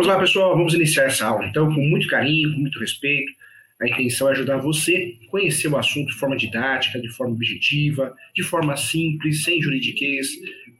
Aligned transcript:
Vamos 0.00 0.14
lá, 0.14 0.18
pessoal, 0.18 0.56
vamos 0.56 0.72
iniciar 0.72 1.04
essa 1.04 1.26
aula. 1.26 1.44
Então, 1.44 1.66
com 1.74 1.82
muito 1.82 2.08
carinho, 2.08 2.54
com 2.54 2.60
muito 2.60 2.80
respeito. 2.80 3.30
A 3.82 3.86
intenção 3.86 4.30
é 4.30 4.32
ajudar 4.32 4.56
você 4.56 5.18
a 5.22 5.30
conhecer 5.30 5.68
o 5.68 5.76
assunto 5.76 6.06
de 6.06 6.14
forma 6.14 6.38
didática, 6.38 6.98
de 6.98 7.10
forma 7.10 7.34
objetiva, 7.34 8.14
de 8.34 8.42
forma 8.42 8.74
simples, 8.78 9.44
sem 9.44 9.60
juridiquês, 9.60 10.26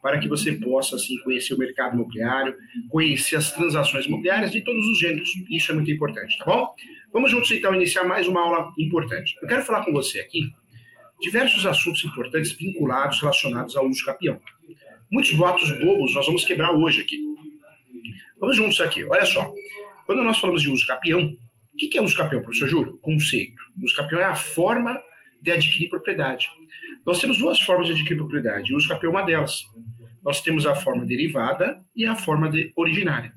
para 0.01 0.19
que 0.19 0.27
você 0.27 0.53
possa, 0.53 0.97
assim, 0.97 1.19
conhecer 1.19 1.53
o 1.53 1.59
mercado 1.59 1.97
imobiliário, 1.97 2.55
conhecer 2.89 3.37
as 3.37 3.53
transações 3.53 4.07
imobiliárias 4.07 4.53
de 4.53 4.63
todos 4.63 4.87
os 4.89 4.99
gêneros. 4.99 5.31
Isso 5.51 5.71
é 5.71 5.75
muito 5.75 5.91
importante, 5.91 6.39
tá 6.39 6.47
bom? 6.47 6.75
Vamos 7.13 7.31
juntos, 7.31 7.51
então, 7.51 7.75
iniciar 7.75 8.05
mais 8.05 8.27
uma 8.27 8.41
aula 8.41 8.73
importante. 8.79 9.37
Eu 9.43 9.47
quero 9.47 9.63
falar 9.63 9.85
com 9.85 9.93
você 9.93 10.21
aqui 10.21 10.51
diversos 11.21 11.67
assuntos 11.67 12.03
importantes 12.07 12.53
vinculados, 12.53 13.21
relacionados 13.21 13.77
ao 13.77 13.87
uso 13.87 14.03
capião. 14.03 14.41
Muitos 15.13 15.35
votos 15.35 15.71
bobos 15.79 16.15
nós 16.15 16.25
vamos 16.25 16.43
quebrar 16.47 16.73
hoje 16.73 17.03
aqui. 17.03 17.30
Vamos 18.41 18.57
juntos 18.57 18.81
aqui. 18.81 19.05
Olha 19.05 19.27
só. 19.27 19.53
Quando 20.07 20.25
nós 20.25 20.39
falamos 20.39 20.63
de 20.63 20.71
uso 20.71 20.87
capião, 20.87 21.37
o 21.75 21.77
que 21.77 21.97
é 21.99 22.03
uso 22.03 22.17
capião, 22.17 22.43
professor 22.43 22.69
Júlio? 22.69 22.99
Conceito. 22.99 23.63
Uso 23.81 23.95
capião 23.95 24.21
é 24.21 24.25
a 24.25 24.35
forma 24.35 25.01
de 25.41 25.53
adquirir 25.53 25.91
propriedade. 25.91 26.49
Nós 27.05 27.21
temos 27.21 27.39
duas 27.39 27.61
formas 27.61 27.87
de 27.87 27.93
adquirir 27.93 28.17
propriedade. 28.17 28.73
O 28.73 28.77
uso 28.77 28.89
capião 28.89 29.13
é 29.13 29.17
uma 29.17 29.23
delas. 29.23 29.65
Nós 30.23 30.41
temos 30.41 30.67
a 30.67 30.75
forma 30.75 31.05
derivada 31.05 31.85
e 31.95 32.07
a 32.07 32.17
forma 32.17 32.51
de 32.51 32.73
originária. 32.75 33.33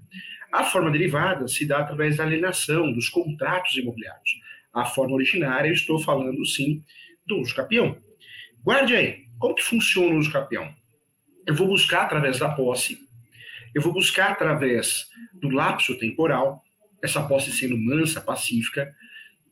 A 0.52 0.63
forma 0.63 0.89
derivada 0.89 1.47
se 1.47 1.66
dá 1.66 1.80
através 1.80 2.17
da 2.17 2.23
alienação, 2.23 2.91
dos 2.94 3.09
contratos 3.09 3.75
imobiliários. 3.75 4.39
A 4.73 4.85
forma 4.85 5.16
originária, 5.16 5.67
eu 5.67 5.73
estou 5.73 5.99
falando, 5.99 6.45
sim, 6.45 6.81
do 7.25 7.39
uso 7.39 7.53
capião. 7.55 7.97
Guarde 8.63 8.95
aí, 8.95 9.25
como 9.38 9.55
que 9.55 9.63
funciona 9.63 10.16
o 10.16 10.17
uso 10.17 10.31
capião? 10.31 10.73
Eu 11.45 11.55
vou 11.55 11.67
buscar 11.67 12.03
através 12.03 12.39
da 12.39 12.49
posse 12.49 12.97
eu 13.73 13.81
vou 13.81 13.93
buscar 13.93 14.31
através 14.31 15.07
do 15.33 15.49
lapso 15.49 15.97
temporal, 15.97 16.63
essa 17.03 17.21
posse 17.23 17.52
sendo 17.52 17.77
mansa, 17.77 18.21
pacífica, 18.21 18.93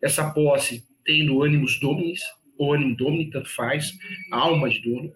essa 0.01 0.31
posse 0.31 0.85
tendo 1.03 1.43
ânimos 1.43 1.79
dominis, 1.79 2.21
ou 2.57 2.73
ânimo 2.73 2.95
domini, 2.95 3.29
tanto 3.29 3.49
faz, 3.49 3.97
alma 4.31 4.69
de 4.69 4.79
dono. 4.81 5.11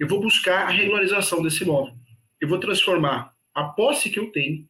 Eu 0.00 0.08
vou 0.08 0.20
buscar 0.20 0.66
a 0.66 0.70
regularização 0.70 1.42
desse 1.42 1.62
imóvel. 1.62 1.94
Eu 2.40 2.48
vou 2.48 2.58
transformar 2.58 3.34
a 3.54 3.64
posse 3.64 4.08
que 4.08 4.18
eu 4.18 4.32
tenho 4.32 4.66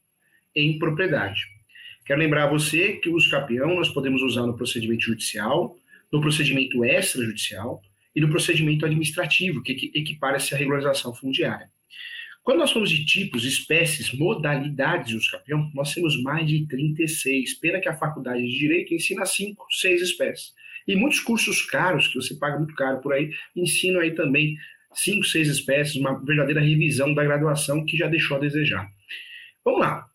em 0.54 0.78
propriedade. 0.78 1.42
Quero 2.04 2.18
lembrar 2.18 2.44
a 2.44 2.50
você 2.50 2.94
que 2.94 3.08
o 3.08 3.14
uso 3.14 3.30
capião 3.30 3.76
nós 3.76 3.88
podemos 3.90 4.22
usar 4.22 4.46
no 4.46 4.56
procedimento 4.56 5.02
judicial, 5.02 5.76
no 6.10 6.20
procedimento 6.20 6.84
extrajudicial 6.84 7.82
e 8.16 8.20
no 8.20 8.30
procedimento 8.30 8.84
administrativo, 8.84 9.62
que 9.62 9.92
equipara-se 9.94 10.54
à 10.54 10.58
regularização 10.58 11.14
fundiária. 11.14 11.70
Quando 12.48 12.60
nós 12.60 12.70
falamos 12.70 12.90
de 12.90 13.04
tipos, 13.04 13.44
espécies, 13.44 14.10
modalidades 14.10 15.20
de 15.20 15.30
campeão, 15.30 15.70
nós 15.74 15.92
temos 15.92 16.18
mais 16.22 16.48
de 16.48 16.66
36. 16.66 17.52
Pena 17.60 17.78
que 17.78 17.90
a 17.90 17.94
faculdade 17.94 18.40
de 18.40 18.58
Direito 18.58 18.94
ensina 18.94 19.26
5, 19.26 19.66
6 19.70 20.00
espécies. 20.00 20.54
E 20.86 20.96
muitos 20.96 21.20
cursos 21.20 21.60
caros, 21.66 22.08
que 22.08 22.14
você 22.14 22.34
paga 22.36 22.56
muito 22.56 22.74
caro 22.74 23.02
por 23.02 23.12
aí, 23.12 23.30
ensinam 23.54 24.00
aí 24.00 24.14
também 24.14 24.56
5, 24.94 25.24
6 25.24 25.46
espécies, 25.46 25.96
uma 25.96 26.24
verdadeira 26.24 26.62
revisão 26.62 27.12
da 27.12 27.22
graduação 27.22 27.84
que 27.84 27.98
já 27.98 28.08
deixou 28.08 28.38
a 28.38 28.40
desejar. 28.40 28.90
Vamos 29.62 29.80
lá. 29.80 30.06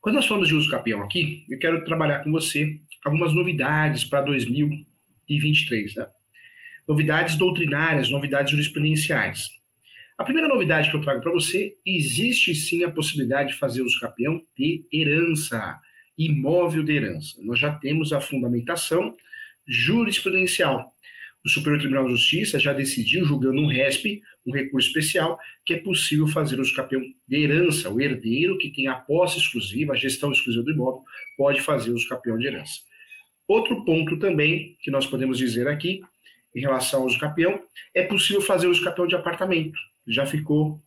Quando 0.00 0.14
nós 0.14 0.26
falamos 0.26 0.46
de 0.46 0.54
uso 0.54 0.70
capião 0.70 1.02
aqui, 1.02 1.44
eu 1.50 1.58
quero 1.58 1.84
trabalhar 1.84 2.22
com 2.22 2.30
você 2.30 2.78
algumas 3.04 3.32
novidades 3.34 4.04
para 4.04 4.20
2023. 4.20 5.96
Né? 5.96 6.06
Novidades 6.86 7.34
doutrinárias, 7.34 8.08
novidades 8.08 8.52
jurisprudenciais. 8.52 9.56
A 10.18 10.24
primeira 10.24 10.48
novidade 10.48 10.90
que 10.90 10.96
eu 10.96 11.02
trago 11.02 11.20
para 11.20 11.30
você, 11.30 11.76
existe 11.84 12.54
sim 12.54 12.82
a 12.82 12.90
possibilidade 12.90 13.50
de 13.50 13.58
fazer 13.58 13.82
uso 13.82 14.00
capião 14.00 14.40
de 14.56 14.82
herança, 14.90 15.78
imóvel 16.16 16.82
de 16.82 16.92
herança. 16.92 17.36
Nós 17.42 17.58
já 17.58 17.74
temos 17.74 18.14
a 18.14 18.20
fundamentação 18.20 19.14
jurisprudencial. 19.66 20.90
O 21.44 21.50
Superior 21.50 21.80
Tribunal 21.80 22.06
de 22.06 22.12
Justiça 22.12 22.58
já 22.58 22.72
decidiu, 22.72 23.26
julgando 23.26 23.60
um 23.60 23.66
RESP, 23.66 24.22
um 24.46 24.52
recurso 24.52 24.88
especial, 24.88 25.38
que 25.66 25.74
é 25.74 25.76
possível 25.76 26.26
fazer 26.26 26.58
uso 26.58 26.74
capião 26.74 27.02
de 27.28 27.36
herança. 27.36 27.90
O 27.90 28.00
herdeiro 28.00 28.56
que 28.56 28.72
tem 28.72 28.88
a 28.88 28.94
posse 28.94 29.38
exclusiva, 29.38 29.92
a 29.92 29.96
gestão 29.96 30.32
exclusiva 30.32 30.64
do 30.64 30.72
imóvel, 30.72 31.02
pode 31.36 31.60
fazer 31.60 31.90
uso 31.90 32.08
capião 32.08 32.38
de 32.38 32.46
herança. 32.46 32.80
Outro 33.46 33.84
ponto 33.84 34.18
também 34.18 34.78
que 34.80 34.90
nós 34.90 35.06
podemos 35.06 35.36
dizer 35.36 35.68
aqui, 35.68 36.00
em 36.54 36.60
relação 36.60 37.00
ao 37.00 37.06
uso 37.06 37.18
é 37.94 38.02
possível 38.04 38.40
fazer 38.40 38.66
uso 38.66 38.82
capião 38.82 39.06
de 39.06 39.14
apartamento 39.14 39.78
já 40.06 40.26
ficou 40.26 40.80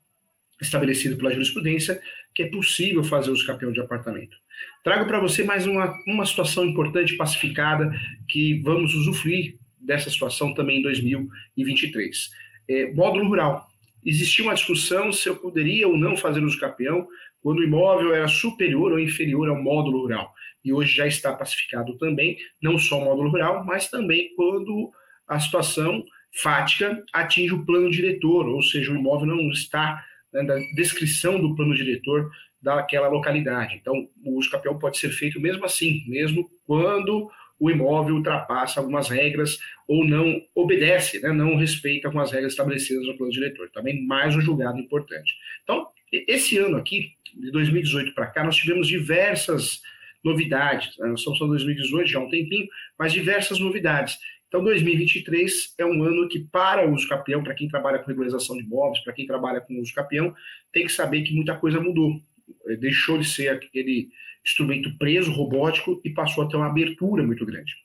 estabelecido 0.62 1.16
pela 1.18 1.32
jurisprudência 1.32 2.02
que 2.34 2.44
é 2.44 2.48
possível 2.50 3.04
fazer 3.04 3.32
uso 3.32 3.46
campeão 3.46 3.72
de 3.72 3.80
apartamento. 3.80 4.38
Trago 4.84 5.06
para 5.06 5.20
você 5.20 5.44
mais 5.44 5.66
uma, 5.66 5.94
uma 6.08 6.26
situação 6.26 6.66
importante, 6.66 7.16
pacificada, 7.16 7.92
que 8.28 8.62
vamos 8.62 8.94
usufruir 8.94 9.58
dessa 9.80 10.10
situação 10.10 10.54
também 10.54 10.80
em 10.80 10.84
2023. 10.84 12.30
É, 12.68 12.94
módulo 12.94 13.28
rural. 13.28 13.68
Existia 14.06 14.46
uma 14.46 14.54
discussão 14.54 15.12
se 15.12 15.28
eu 15.28 15.36
poderia 15.36 15.88
ou 15.88 15.98
não 15.98 16.16
fazer 16.16 16.44
uso 16.44 16.60
campeão 16.60 17.08
quando 17.42 17.60
o 17.60 17.64
imóvel 17.64 18.14
era 18.14 18.28
superior 18.28 18.92
ou 18.92 19.00
inferior 19.00 19.50
ao 19.50 19.62
módulo 19.62 20.02
rural. 20.02 20.34
E 20.64 20.74
hoje 20.74 20.96
já 20.96 21.08
está 21.08 21.34
pacificado 21.34 21.98
também, 21.98 22.38
não 22.62 22.78
só 22.78 23.00
o 23.00 23.06
módulo 23.06 23.30
rural, 23.30 23.66
mas 23.66 23.90
também 23.90 24.34
quando 24.36 24.92
a 25.28 25.40
situação 25.40 26.04
fática 26.32 27.04
atinge 27.14 27.54
o 27.54 27.66
plano 27.66 27.90
diretor, 27.90 28.48
ou 28.48 28.62
seja, 28.62 28.92
o 28.92 28.96
imóvel 28.96 29.28
não 29.28 29.50
está 29.50 30.04
né, 30.34 30.42
na 30.42 30.56
descrição 30.76 31.40
do 31.40 31.56
plano 31.56 31.76
diretor 31.76 32.30
daquela 32.62 33.08
localidade. 33.08 33.76
Então, 33.76 34.08
o 34.24 34.38
uso 34.38 34.50
capião 34.50 34.78
pode 34.78 34.98
ser 34.98 35.10
feito 35.10 35.40
mesmo 35.40 35.66
assim, 35.66 36.04
mesmo 36.08 36.50
quando 36.66 37.30
o 37.60 37.70
imóvel 37.70 38.16
ultrapassa 38.16 38.80
algumas 38.80 39.10
regras 39.10 39.58
ou 39.88 40.06
não 40.06 40.42
obedece, 40.56 41.20
né, 41.20 41.32
não 41.32 41.56
respeita 41.56 42.10
com 42.10 42.20
as 42.20 42.32
regras 42.32 42.54
estabelecidas 42.54 43.06
no 43.06 43.18
plano 43.18 43.32
diretor. 43.32 43.70
Também 43.72 44.06
mais 44.06 44.36
um 44.36 44.42
julgado 44.42 44.80
importante. 44.80 45.36
Então, 45.64 45.88
esse 46.12 46.58
ano 46.58 46.78
aqui, 46.78 47.12
de 47.36 47.52
2018 47.52 48.14
para 48.14 48.28
cá, 48.28 48.44
nós 48.44 48.56
tivemos 48.56 48.88
diversas 48.88 49.82
novidades. 50.24 50.98
Né? 50.98 51.08
Nós 51.08 51.20
estamos 51.20 51.40
de 51.40 51.48
2018 51.48 52.08
já 52.08 52.20
há 52.20 52.24
um 52.24 52.30
tempinho, 52.30 52.68
mas 52.98 53.14
diversas 53.14 53.60
novidades. 53.60 54.18
Então, 54.50 54.64
2023 54.64 55.76
é 55.78 55.86
um 55.86 56.04
ano 56.04 56.28
que, 56.28 56.40
para 56.40 56.90
o 56.90 56.94
uso 56.94 57.08
capião, 57.08 57.44
para 57.44 57.54
quem 57.54 57.68
trabalha 57.68 58.00
com 58.00 58.08
regularização 58.08 58.58
de 58.58 58.64
imóveis, 58.64 59.04
para 59.04 59.14
quem 59.14 59.28
trabalha 59.28 59.62
com 59.62 59.80
uso 59.80 59.94
capião, 59.94 60.34
tem 60.74 60.88
que 60.88 60.92
saber 60.92 61.22
que 61.22 61.36
muita 61.36 61.56
coisa 61.56 61.80
mudou. 61.80 62.20
É, 62.68 62.76
deixou 62.76 63.20
de 63.20 63.30
ser 63.30 63.50
aquele 63.50 64.10
instrumento 64.44 64.98
preso, 64.98 65.32
robótico, 65.32 66.02
e 66.04 66.10
passou 66.10 66.44
a 66.44 66.48
ter 66.48 66.58
uma 66.58 66.66
abertura 66.66 67.22
muito 67.22 67.46
grande. 67.46 67.76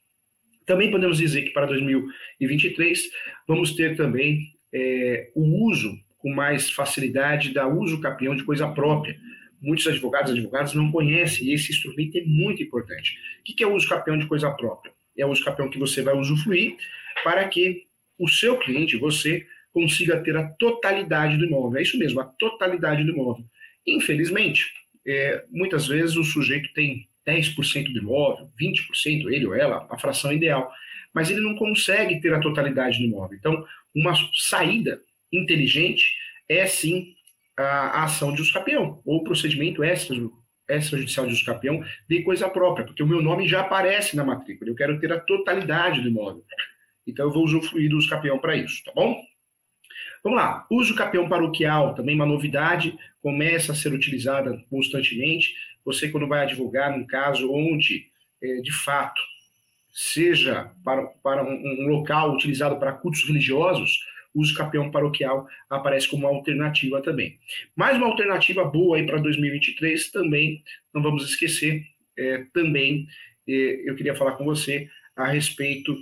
Também 0.64 0.90
podemos 0.90 1.18
dizer 1.18 1.42
que 1.42 1.50
para 1.50 1.66
2023 1.66 3.10
vamos 3.46 3.74
ter 3.74 3.94
também 3.94 4.54
é, 4.72 5.30
o 5.34 5.66
uso 5.68 5.94
com 6.16 6.32
mais 6.32 6.70
facilidade 6.70 7.52
da 7.52 7.68
uso 7.68 8.00
capião 8.00 8.34
de 8.34 8.42
coisa 8.42 8.66
própria. 8.68 9.20
Muitos 9.60 9.86
advogados 9.86 10.30
e 10.30 10.34
advogados 10.34 10.72
não 10.72 10.90
conhecem, 10.90 11.48
e 11.48 11.52
esse 11.52 11.70
instrumento 11.70 12.16
é 12.16 12.22
muito 12.24 12.62
importante. 12.62 13.18
O 13.40 13.54
que 13.54 13.62
é 13.62 13.66
o 13.66 13.74
uso 13.74 13.86
capião 13.86 14.16
de 14.16 14.26
coisa 14.26 14.50
própria? 14.50 14.93
É 15.16 15.26
o 15.26 15.32
escapião 15.32 15.70
que 15.70 15.78
você 15.78 16.02
vai 16.02 16.14
usufruir 16.14 16.76
para 17.22 17.46
que 17.48 17.84
o 18.18 18.28
seu 18.28 18.58
cliente, 18.58 18.96
você, 18.96 19.46
consiga 19.74 20.22
ter 20.22 20.36
a 20.36 20.48
totalidade 20.50 21.36
do 21.36 21.44
imóvel. 21.44 21.78
É 21.78 21.82
isso 21.82 21.98
mesmo, 21.98 22.20
a 22.20 22.24
totalidade 22.24 23.02
do 23.02 23.10
imóvel. 23.10 23.44
Infelizmente, 23.84 24.72
é, 25.06 25.44
muitas 25.50 25.88
vezes 25.88 26.16
o 26.16 26.22
sujeito 26.22 26.72
tem 26.72 27.08
10% 27.26 27.92
do 27.92 27.98
imóvel, 27.98 28.48
20%, 28.58 29.32
ele 29.32 29.46
ou 29.46 29.54
ela, 29.54 29.86
a 29.90 29.98
fração 29.98 30.32
ideal, 30.32 30.72
mas 31.12 31.30
ele 31.30 31.40
não 31.40 31.56
consegue 31.56 32.20
ter 32.20 32.32
a 32.32 32.40
totalidade 32.40 32.98
do 32.98 33.04
imóvel. 33.04 33.36
Então, 33.36 33.66
uma 33.94 34.14
saída 34.32 35.00
inteligente 35.32 36.04
é 36.48 36.66
sim 36.66 37.14
a, 37.56 37.62
a 37.62 38.04
ação 38.04 38.32
de 38.32 38.42
escapião, 38.42 39.00
ou 39.04 39.24
procedimento 39.24 39.82
extra 39.82 40.16
extrajudicial 40.68 41.26
de 41.26 41.34
escapião 41.34 41.84
de 42.08 42.22
coisa 42.22 42.48
própria, 42.48 42.86
porque 42.86 43.02
o 43.02 43.06
meu 43.06 43.22
nome 43.22 43.46
já 43.46 43.60
aparece 43.60 44.16
na 44.16 44.24
matrícula, 44.24 44.70
eu 44.70 44.74
quero 44.74 44.98
ter 44.98 45.12
a 45.12 45.20
totalidade 45.20 46.00
do 46.00 46.08
imóvel. 46.08 46.44
Então 47.06 47.26
eu 47.26 47.32
vou 47.32 47.44
usufruir 47.44 47.90
do 47.90 48.08
capião 48.08 48.38
para 48.38 48.56
isso, 48.56 48.82
tá 48.84 48.92
bom? 48.94 49.20
Vamos 50.22 50.38
lá, 50.38 50.66
uso 50.70 50.94
capião 50.94 51.28
paroquial, 51.28 51.94
também 51.94 52.14
uma 52.14 52.24
novidade, 52.24 52.98
começa 53.20 53.72
a 53.72 53.74
ser 53.74 53.92
utilizada 53.92 54.58
constantemente. 54.70 55.54
Você, 55.84 56.08
quando 56.08 56.26
vai 56.26 56.42
advogar 56.42 56.96
num 56.96 57.06
caso 57.06 57.52
onde, 57.52 58.06
é, 58.42 58.56
de 58.62 58.72
fato, 58.72 59.20
seja 59.92 60.72
para, 60.82 61.04
para 61.22 61.44
um 61.44 61.86
local 61.88 62.32
utilizado 62.32 62.78
para 62.78 62.92
cultos 62.92 63.22
religiosos, 63.24 63.98
o 64.34 64.40
uso 64.40 64.54
capião 64.54 64.90
paroquial 64.90 65.46
aparece 65.70 66.08
como 66.08 66.26
uma 66.26 66.36
alternativa 66.36 67.00
também. 67.00 67.38
Mais 67.76 67.96
uma 67.96 68.08
alternativa 68.08 68.64
boa 68.64 68.96
aí 68.96 69.06
para 69.06 69.18
2023 69.18 70.10
também, 70.10 70.62
não 70.92 71.02
vamos 71.02 71.24
esquecer, 71.24 71.84
é, 72.16 72.44
também 72.52 73.06
é, 73.48 73.88
eu 73.88 73.94
queria 73.94 74.14
falar 74.14 74.32
com 74.32 74.44
você 74.44 74.88
a 75.16 75.26
respeito 75.26 75.96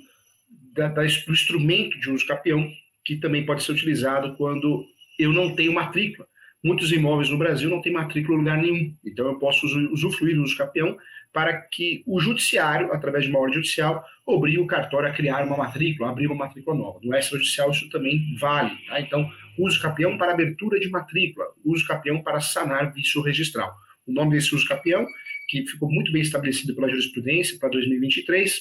da, 0.73 0.88
da, 0.88 1.02
do 1.02 1.32
instrumento 1.32 1.99
de 2.00 2.11
uso 2.11 2.26
capião, 2.26 2.70
que 3.05 3.17
também 3.17 3.44
pode 3.44 3.62
ser 3.62 3.73
utilizado 3.73 4.34
quando 4.37 4.87
eu 5.19 5.32
não 5.32 5.55
tenho 5.55 5.73
matrícula. 5.73 6.26
Muitos 6.62 6.93
imóveis 6.93 7.29
no 7.29 7.38
Brasil 7.38 7.69
não 7.69 7.81
têm 7.81 7.93
matrícula 7.93 8.37
em 8.37 8.38
lugar 8.38 8.56
nenhum, 8.56 8.94
então 9.05 9.26
eu 9.26 9.38
posso 9.38 9.67
usufruir 9.91 10.37
do 10.37 10.44
uso 10.44 10.56
capião 10.56 10.97
para 11.32 11.61
que 11.61 12.05
o 12.06 12.20
judiciário, 12.20 12.93
através 12.93 13.25
de 13.25 13.31
uma 13.31 13.41
ordem 13.41 13.55
judicial, 13.55 14.05
obrigue 14.25 14.59
o 14.59 14.67
cartório 14.67 15.09
a 15.09 15.12
criar 15.12 15.44
uma 15.44 15.56
matrícula, 15.56 16.11
abrir 16.11 16.26
uma 16.26 16.37
matrícula 16.37 16.76
nova. 16.76 17.00
No 17.03 17.17
extrajudicial 17.17 17.70
isso 17.70 17.88
também 17.88 18.37
vale. 18.38 18.76
Tá? 18.87 19.00
Então, 19.00 19.29
uso 19.59 19.81
capião 19.81 20.17
para 20.17 20.32
abertura 20.32 20.79
de 20.79 20.88
matrícula, 20.88 21.47
uso 21.64 21.87
capião 21.87 22.23
para 22.23 22.41
sanar 22.41 22.93
vício 22.93 23.20
registral. 23.23 23.75
O 24.06 24.12
nome 24.12 24.32
desse 24.32 24.55
uso 24.55 24.67
capião, 24.67 25.06
que 25.49 25.67
ficou 25.67 25.91
muito 25.91 26.12
bem 26.12 26.23
estabelecido 26.23 26.75
pela 26.75 26.88
jurisprudência 26.88 27.58
para 27.58 27.70
2023, 27.70 28.61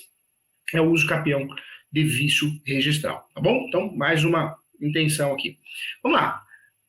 é 0.73 0.81
o 0.81 0.89
uso 0.89 1.05
capião 1.05 1.47
de 1.91 2.03
vício 2.03 2.49
registral. 2.65 3.27
Tá 3.35 3.41
bom? 3.41 3.65
Então, 3.67 3.95
mais 3.95 4.23
uma 4.23 4.55
intenção 4.81 5.33
aqui. 5.33 5.57
Vamos 6.01 6.19
lá. 6.19 6.41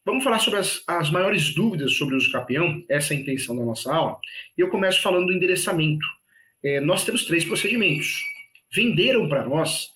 Vamos 0.04 0.24
falar 0.24 0.40
sobre 0.40 0.58
as, 0.58 0.82
as 0.88 1.10
maiores 1.10 1.54
dúvidas 1.54 1.94
sobre 1.94 2.14
o 2.14 2.18
uso 2.18 2.32
capião, 2.32 2.82
essa 2.88 3.14
é 3.14 3.16
a 3.16 3.20
intenção 3.20 3.56
da 3.56 3.64
nossa 3.64 3.92
aula. 3.94 4.18
E 4.58 4.60
eu 4.60 4.68
começo 4.68 5.00
falando 5.00 5.26
do 5.26 5.32
endereçamento. 5.32 6.04
É, 6.64 6.80
nós 6.80 7.04
temos 7.04 7.24
três 7.24 7.44
procedimentos. 7.44 8.20
Venderam 8.74 9.28
para 9.28 9.44
nós, 9.46 9.90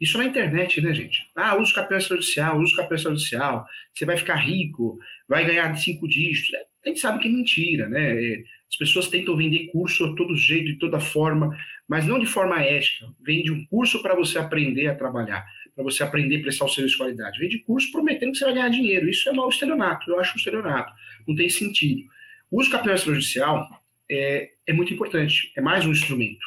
isso 0.00 0.18
na 0.18 0.24
internet, 0.24 0.80
né, 0.80 0.92
gente? 0.92 1.20
Ah, 1.36 1.56
uso 1.56 1.72
capião 1.72 1.98
extrajudicial, 1.98 2.58
uso 2.58 2.74
capião 2.74 2.96
extrajudicial, 2.96 3.64
você 3.94 4.04
vai 4.04 4.16
ficar 4.16 4.34
rico, 4.34 4.98
vai 5.28 5.44
ganhar 5.44 5.72
cinco 5.76 6.08
dígitos. 6.08 6.50
A 6.84 6.88
gente 6.88 6.98
sabe 6.98 7.20
que 7.20 7.28
é 7.28 7.30
mentira, 7.30 7.88
né? 7.88 8.20
É, 8.20 8.42
as 8.68 8.76
pessoas 8.76 9.06
tentam 9.06 9.36
vender 9.36 9.68
curso 9.70 10.08
de 10.08 10.16
todo 10.16 10.34
jeito, 10.34 10.72
de 10.72 10.78
toda 10.78 10.98
forma, 10.98 11.56
mas 11.86 12.04
não 12.04 12.18
de 12.18 12.26
forma 12.26 12.60
ética. 12.60 13.06
Vende 13.20 13.52
um 13.52 13.64
curso 13.66 14.02
para 14.02 14.16
você 14.16 14.38
aprender 14.38 14.88
a 14.88 14.94
trabalhar 14.94 15.44
para 15.74 15.84
você 15.84 16.02
aprender 16.02 16.38
a 16.38 16.42
prestar 16.42 16.66
o 16.66 16.68
serviço 16.68 16.94
de 16.94 16.98
qualidade. 16.98 17.38
Vende 17.38 17.58
curso 17.60 17.90
prometendo 17.90 18.32
que 18.32 18.38
você 18.38 18.44
vai 18.44 18.54
ganhar 18.54 18.68
dinheiro. 18.68 19.08
Isso 19.08 19.28
é 19.28 19.32
mau 19.32 19.48
estelionato, 19.48 20.10
eu 20.10 20.20
acho 20.20 20.34
um 20.34 20.36
estelionato. 20.36 20.92
Não 21.26 21.34
tem 21.34 21.48
sentido. 21.48 22.02
O 22.50 22.60
uso 22.60 22.70
capião 22.70 22.94
extrajudicial 22.94 23.68
é, 24.10 24.50
é 24.66 24.72
muito 24.72 24.92
importante, 24.92 25.52
é 25.56 25.60
mais 25.60 25.86
um 25.86 25.92
instrumento. 25.92 26.44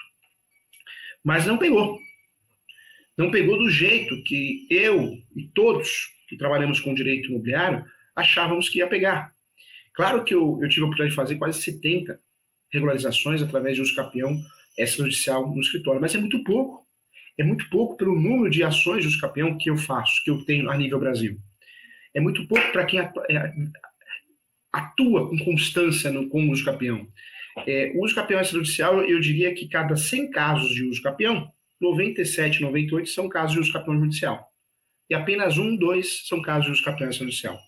Mas 1.24 1.46
não 1.46 1.58
pegou. 1.58 2.00
Não 3.18 3.32
pegou 3.32 3.58
do 3.58 3.70
jeito 3.70 4.22
que 4.24 4.68
eu 4.70 5.18
e 5.36 5.48
todos 5.56 6.10
que 6.28 6.38
trabalhamos 6.38 6.80
com 6.80 6.94
direito 6.94 7.30
imobiliário 7.30 7.86
achávamos 8.16 8.70
que 8.70 8.80
ia 8.80 8.88
pegar. 8.88 9.34
Claro 9.94 10.24
que 10.24 10.36
eu, 10.36 10.60
eu 10.62 10.70
tive 10.70 10.82
a 10.82 10.86
oportunidade 10.86 11.12
de 11.12 11.16
fazer 11.16 11.36
quase 11.38 11.62
70 11.62 12.20
regularizações 12.72 13.42
através 13.42 13.76
de 13.76 13.82
uso 13.82 13.96
capião 13.96 14.38
extrajudicial 14.78 15.48
no 15.48 15.62
escritório, 15.62 16.02
mas 16.02 16.14
é 16.14 16.18
muito 16.18 16.44
pouco 16.44 16.85
é 17.38 17.44
muito 17.44 17.70
pouco 17.70 17.98
pelo 17.98 18.20
número 18.20 18.50
de 18.50 18.64
ações 18.64 19.10
de 19.10 19.20
campeão 19.20 19.58
que 19.58 19.70
eu 19.70 19.78
faço, 19.78 20.24
que 20.24 20.30
eu 20.30 20.44
tenho 20.46 20.70
a 20.70 20.78
nível 20.78 21.00
Brasil. 21.00 21.38
É 22.14 22.20
muito 22.22 22.48
pouco 22.48 22.72
para 22.72 22.86
quem 22.86 23.00
é, 23.00 23.12
atua 24.72 25.30
com 25.30 25.38
constância 25.40 26.12
no, 26.12 26.30
com 26.30 26.48
o 26.48 26.52
uso 26.52 26.64
campeão. 26.64 27.08
É, 27.68 27.92
o 27.96 28.04
uso 28.04 28.16
campeão 28.16 28.42
extrajudicial, 28.42 29.02
eu 29.02 29.20
diria 29.20 29.54
que 29.54 29.68
cada 29.68 29.96
100 29.96 30.32
casos 30.32 30.74
de 30.74 30.84
uso 30.84 31.02
campeão, 31.02 31.52
97, 31.80 32.62
98 32.62 33.10
são 33.10 33.28
casos 33.28 33.54
de 33.54 33.60
uso 33.60 33.74
campeão 33.74 34.00
judicial. 34.00 34.50
E 35.10 35.14
apenas 35.14 35.58
um, 35.58 35.76
dois 35.76 36.26
são 36.28 36.42
casos 36.42 36.66
de 36.66 36.72
uso 36.72 36.84
campeão 36.84 37.10
extrajudicial. 37.10 37.60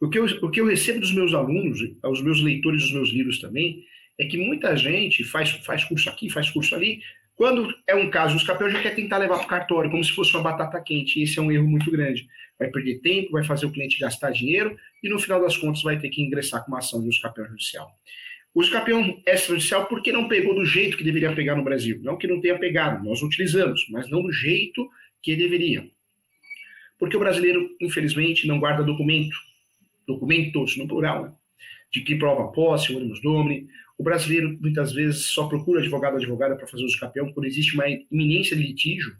O 0.00 0.10
que, 0.10 0.18
eu, 0.18 0.24
o 0.42 0.50
que 0.50 0.60
eu 0.60 0.66
recebo 0.66 1.00
dos 1.00 1.12
meus 1.12 1.32
alunos, 1.32 1.80
os 2.04 2.22
meus 2.22 2.40
leitores 2.42 2.82
dos 2.82 2.92
meus 2.92 3.08
livros 3.10 3.40
também, 3.40 3.82
é 4.18 4.26
que 4.26 4.36
muita 4.36 4.76
gente 4.76 5.24
faz, 5.24 5.50
faz 5.50 5.84
curso 5.84 6.08
aqui, 6.08 6.28
faz 6.28 6.50
curso 6.50 6.74
ali, 6.74 7.00
quando 7.36 7.72
é 7.86 7.94
um 7.94 8.08
caso 8.08 8.34
de 8.34 8.40
escapeão, 8.40 8.70
já 8.70 8.80
quer 8.80 8.94
tentar 8.94 9.18
levar 9.18 9.36
para 9.36 9.44
o 9.44 9.48
cartório, 9.48 9.90
como 9.90 10.02
se 10.02 10.10
fosse 10.10 10.34
uma 10.34 10.42
batata 10.42 10.80
quente. 10.80 11.20
E 11.20 11.24
esse 11.24 11.38
é 11.38 11.42
um 11.42 11.52
erro 11.52 11.68
muito 11.68 11.90
grande. 11.90 12.26
Vai 12.58 12.68
perder 12.68 13.00
tempo, 13.00 13.32
vai 13.32 13.44
fazer 13.44 13.66
o 13.66 13.70
cliente 13.70 14.00
gastar 14.00 14.30
dinheiro 14.30 14.74
e, 15.02 15.08
no 15.10 15.18
final 15.18 15.38
das 15.38 15.54
contas, 15.54 15.82
vai 15.82 15.98
ter 15.98 16.08
que 16.08 16.22
ingressar 16.22 16.64
com 16.64 16.72
uma 16.72 16.78
ação 16.78 17.02
de 17.02 17.10
escapeão 17.10 17.46
judicial. 17.46 17.90
O 18.54 18.62
escapeão 18.62 19.22
extrajudicial, 19.26 19.84
por 19.84 20.02
que 20.02 20.10
não 20.10 20.28
pegou 20.28 20.54
do 20.54 20.64
jeito 20.64 20.96
que 20.96 21.04
deveria 21.04 21.34
pegar 21.34 21.54
no 21.54 21.62
Brasil? 21.62 22.00
Não 22.02 22.16
que 22.16 22.26
não 22.26 22.40
tenha 22.40 22.58
pegado, 22.58 23.04
nós 23.04 23.20
utilizamos, 23.22 23.86
mas 23.90 24.08
não 24.08 24.22
do 24.22 24.32
jeito 24.32 24.88
que 25.22 25.36
deveria. 25.36 25.86
Porque 26.98 27.18
o 27.18 27.20
brasileiro, 27.20 27.68
infelizmente, 27.78 28.46
não 28.46 28.58
guarda 28.58 28.82
documento, 28.82 29.36
documentos 30.08 30.74
no 30.78 30.88
plural, 30.88 31.24
né? 31.24 31.32
De 31.96 32.02
que 32.02 32.14
prova 32.14 32.52
posse, 32.52 32.94
ônibus 32.94 33.22
domini, 33.22 33.66
o 33.96 34.02
brasileiro, 34.02 34.58
muitas 34.60 34.92
vezes, 34.92 35.28
só 35.28 35.46
procura 35.46 35.80
advogado 35.80 36.12
ou 36.12 36.18
advogada 36.18 36.54
para 36.54 36.66
fazer 36.66 36.84
uso 36.84 37.00
campeão 37.00 37.32
quando 37.32 37.46
existe 37.46 37.74
uma 37.74 37.88
iminência 37.88 38.54
de 38.54 38.62
litígio, 38.62 39.16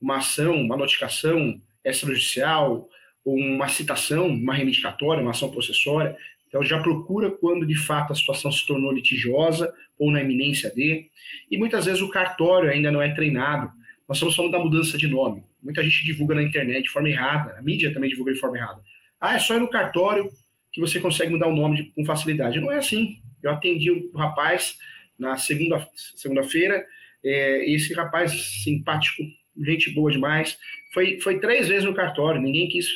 uma 0.00 0.18
ação, 0.18 0.54
uma 0.54 0.76
notificação 0.76 1.60
extrajudicial, 1.84 2.88
uma 3.24 3.66
citação, 3.66 4.28
uma 4.28 4.54
reivindicatória, 4.54 5.20
uma 5.20 5.32
ação 5.32 5.50
processória. 5.50 6.16
Então, 6.46 6.62
já 6.62 6.80
procura 6.80 7.32
quando, 7.32 7.66
de 7.66 7.74
fato, 7.74 8.12
a 8.12 8.16
situação 8.16 8.52
se 8.52 8.64
tornou 8.64 8.92
litigiosa 8.92 9.74
ou 9.98 10.12
na 10.12 10.22
iminência 10.22 10.70
de. 10.70 11.08
E 11.50 11.58
muitas 11.58 11.86
vezes 11.86 12.00
o 12.00 12.08
cartório 12.08 12.70
ainda 12.70 12.92
não 12.92 13.02
é 13.02 13.12
treinado. 13.12 13.72
Nós 14.08 14.18
estamos 14.18 14.36
falando 14.36 14.52
da 14.52 14.60
mudança 14.60 14.96
de 14.96 15.08
nome. 15.08 15.42
Muita 15.60 15.82
gente 15.82 16.04
divulga 16.04 16.36
na 16.36 16.44
internet 16.44 16.84
de 16.84 16.90
forma 16.90 17.08
errada, 17.08 17.58
a 17.58 17.62
mídia 17.62 17.92
também 17.92 18.08
divulga 18.08 18.32
de 18.32 18.38
forma 18.38 18.56
errada. 18.56 18.80
Ah, 19.20 19.34
é 19.34 19.38
só 19.40 19.56
ir 19.56 19.60
no 19.60 19.68
cartório 19.68 20.30
que 20.72 20.80
você 20.80 21.00
consegue 21.00 21.32
mudar 21.32 21.48
o 21.48 21.56
nome 21.56 21.76
de, 21.76 21.84
com 21.90 22.04
facilidade. 22.04 22.60
Não 22.60 22.72
é 22.72 22.78
assim. 22.78 23.18
Eu 23.42 23.50
atendi 23.50 23.90
o 23.90 24.10
um 24.14 24.18
rapaz 24.18 24.76
na 25.18 25.36
segunda 25.36 25.86
segunda-feira, 25.94 26.84
é, 27.22 27.70
esse 27.70 27.92
rapaz 27.92 28.32
simpático, 28.62 29.22
gente 29.58 29.90
boa 29.90 30.10
demais, 30.10 30.58
foi, 30.92 31.20
foi 31.20 31.38
três 31.38 31.68
vezes 31.68 31.84
no 31.84 31.94
cartório, 31.94 32.40
ninguém 32.40 32.68
quis 32.68 32.86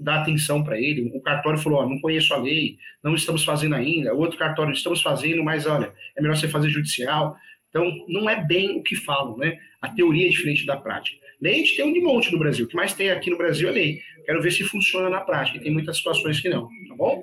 dar 0.00 0.22
atenção 0.22 0.64
para 0.64 0.80
ele. 0.80 1.12
O 1.14 1.20
cartório 1.20 1.58
falou: 1.58 1.88
não 1.88 2.00
conheço 2.00 2.32
a 2.32 2.38
lei, 2.38 2.78
não 3.02 3.14
estamos 3.14 3.44
fazendo 3.44 3.74
ainda. 3.74 4.14
Outro 4.14 4.38
cartório, 4.38 4.72
estamos 4.72 5.02
fazendo, 5.02 5.44
mas 5.44 5.66
olha, 5.66 5.92
é 6.16 6.22
melhor 6.22 6.36
você 6.36 6.48
fazer 6.48 6.70
judicial. 6.70 7.36
Então, 7.68 7.92
não 8.08 8.30
é 8.30 8.42
bem 8.42 8.78
o 8.78 8.82
que 8.82 8.96
falam, 8.96 9.36
né? 9.36 9.58
A 9.80 9.88
teoria 9.88 10.26
é 10.26 10.30
diferente 10.30 10.64
da 10.64 10.76
prática. 10.76 11.23
Lei 11.44 11.56
a 11.56 11.58
gente 11.58 11.76
tem 11.76 11.84
um 11.84 11.92
de 11.92 12.00
monte 12.00 12.32
no 12.32 12.38
Brasil. 12.38 12.64
O 12.64 12.68
que 12.68 12.74
mais 12.74 12.94
tem 12.94 13.10
aqui 13.10 13.28
no 13.28 13.36
Brasil 13.36 13.68
é 13.68 13.72
lei. 13.72 14.00
Quero 14.24 14.40
ver 14.40 14.50
se 14.50 14.64
funciona 14.64 15.10
na 15.10 15.20
prática. 15.20 15.60
Tem 15.60 15.70
muitas 15.70 15.98
situações 15.98 16.40
que 16.40 16.48
não, 16.48 16.70
tá 16.88 16.94
bom? 16.96 17.22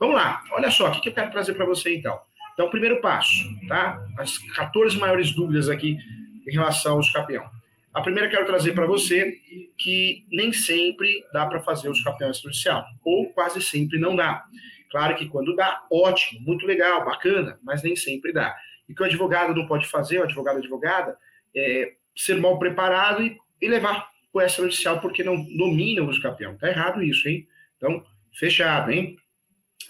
Vamos 0.00 0.16
lá, 0.16 0.42
olha 0.52 0.70
só, 0.70 0.90
o 0.90 1.00
que 1.02 1.10
eu 1.10 1.12
quero 1.12 1.30
trazer 1.30 1.52
para 1.52 1.66
você 1.66 1.94
então? 1.94 2.18
Então, 2.54 2.70
primeiro 2.70 2.98
passo, 3.02 3.44
tá? 3.68 4.02
As 4.16 4.38
14 4.38 4.96
maiores 4.96 5.32
dúvidas 5.32 5.68
aqui 5.68 5.98
em 6.46 6.50
relação 6.50 6.94
ao 6.94 7.00
escapeão. 7.00 7.44
A 7.92 8.00
primeira 8.00 8.26
eu 8.26 8.30
quero 8.30 8.46
trazer 8.46 8.72
para 8.72 8.86
você 8.86 9.38
que 9.76 10.24
nem 10.32 10.50
sempre 10.50 11.22
dá 11.30 11.44
para 11.44 11.60
fazer 11.60 11.90
o 11.90 11.92
escapeão 11.92 12.30
extrajudicial, 12.30 12.86
ou 13.04 13.28
quase 13.34 13.60
sempre 13.60 13.98
não 13.98 14.16
dá. 14.16 14.44
Claro 14.90 15.14
que 15.14 15.28
quando 15.28 15.54
dá, 15.54 15.84
ótimo, 15.92 16.40
muito 16.40 16.64
legal, 16.64 17.04
bacana, 17.04 17.58
mas 17.62 17.82
nem 17.82 17.94
sempre 17.94 18.32
dá. 18.32 18.56
E 18.88 18.94
que 18.94 19.02
o 19.02 19.04
advogado 19.04 19.54
não 19.54 19.66
pode 19.66 19.86
fazer, 19.86 20.20
o 20.20 20.22
advogado 20.22 20.56
advogada, 20.56 21.18
é 21.54 21.92
ser 22.16 22.40
mal 22.40 22.58
preparado 22.58 23.22
e, 23.22 23.36
e 23.60 23.68
levar 23.68 24.08
o 24.32 24.40
extrajudicial 24.40 25.00
porque 25.00 25.24
não 25.24 25.42
domina 25.56 26.02
o 26.02 26.10
escapeão. 26.10 26.56
Tá 26.56 26.68
errado 26.68 27.02
isso, 27.02 27.28
hein? 27.28 27.46
Então, 27.76 28.04
fechado, 28.32 28.90
hein? 28.90 29.16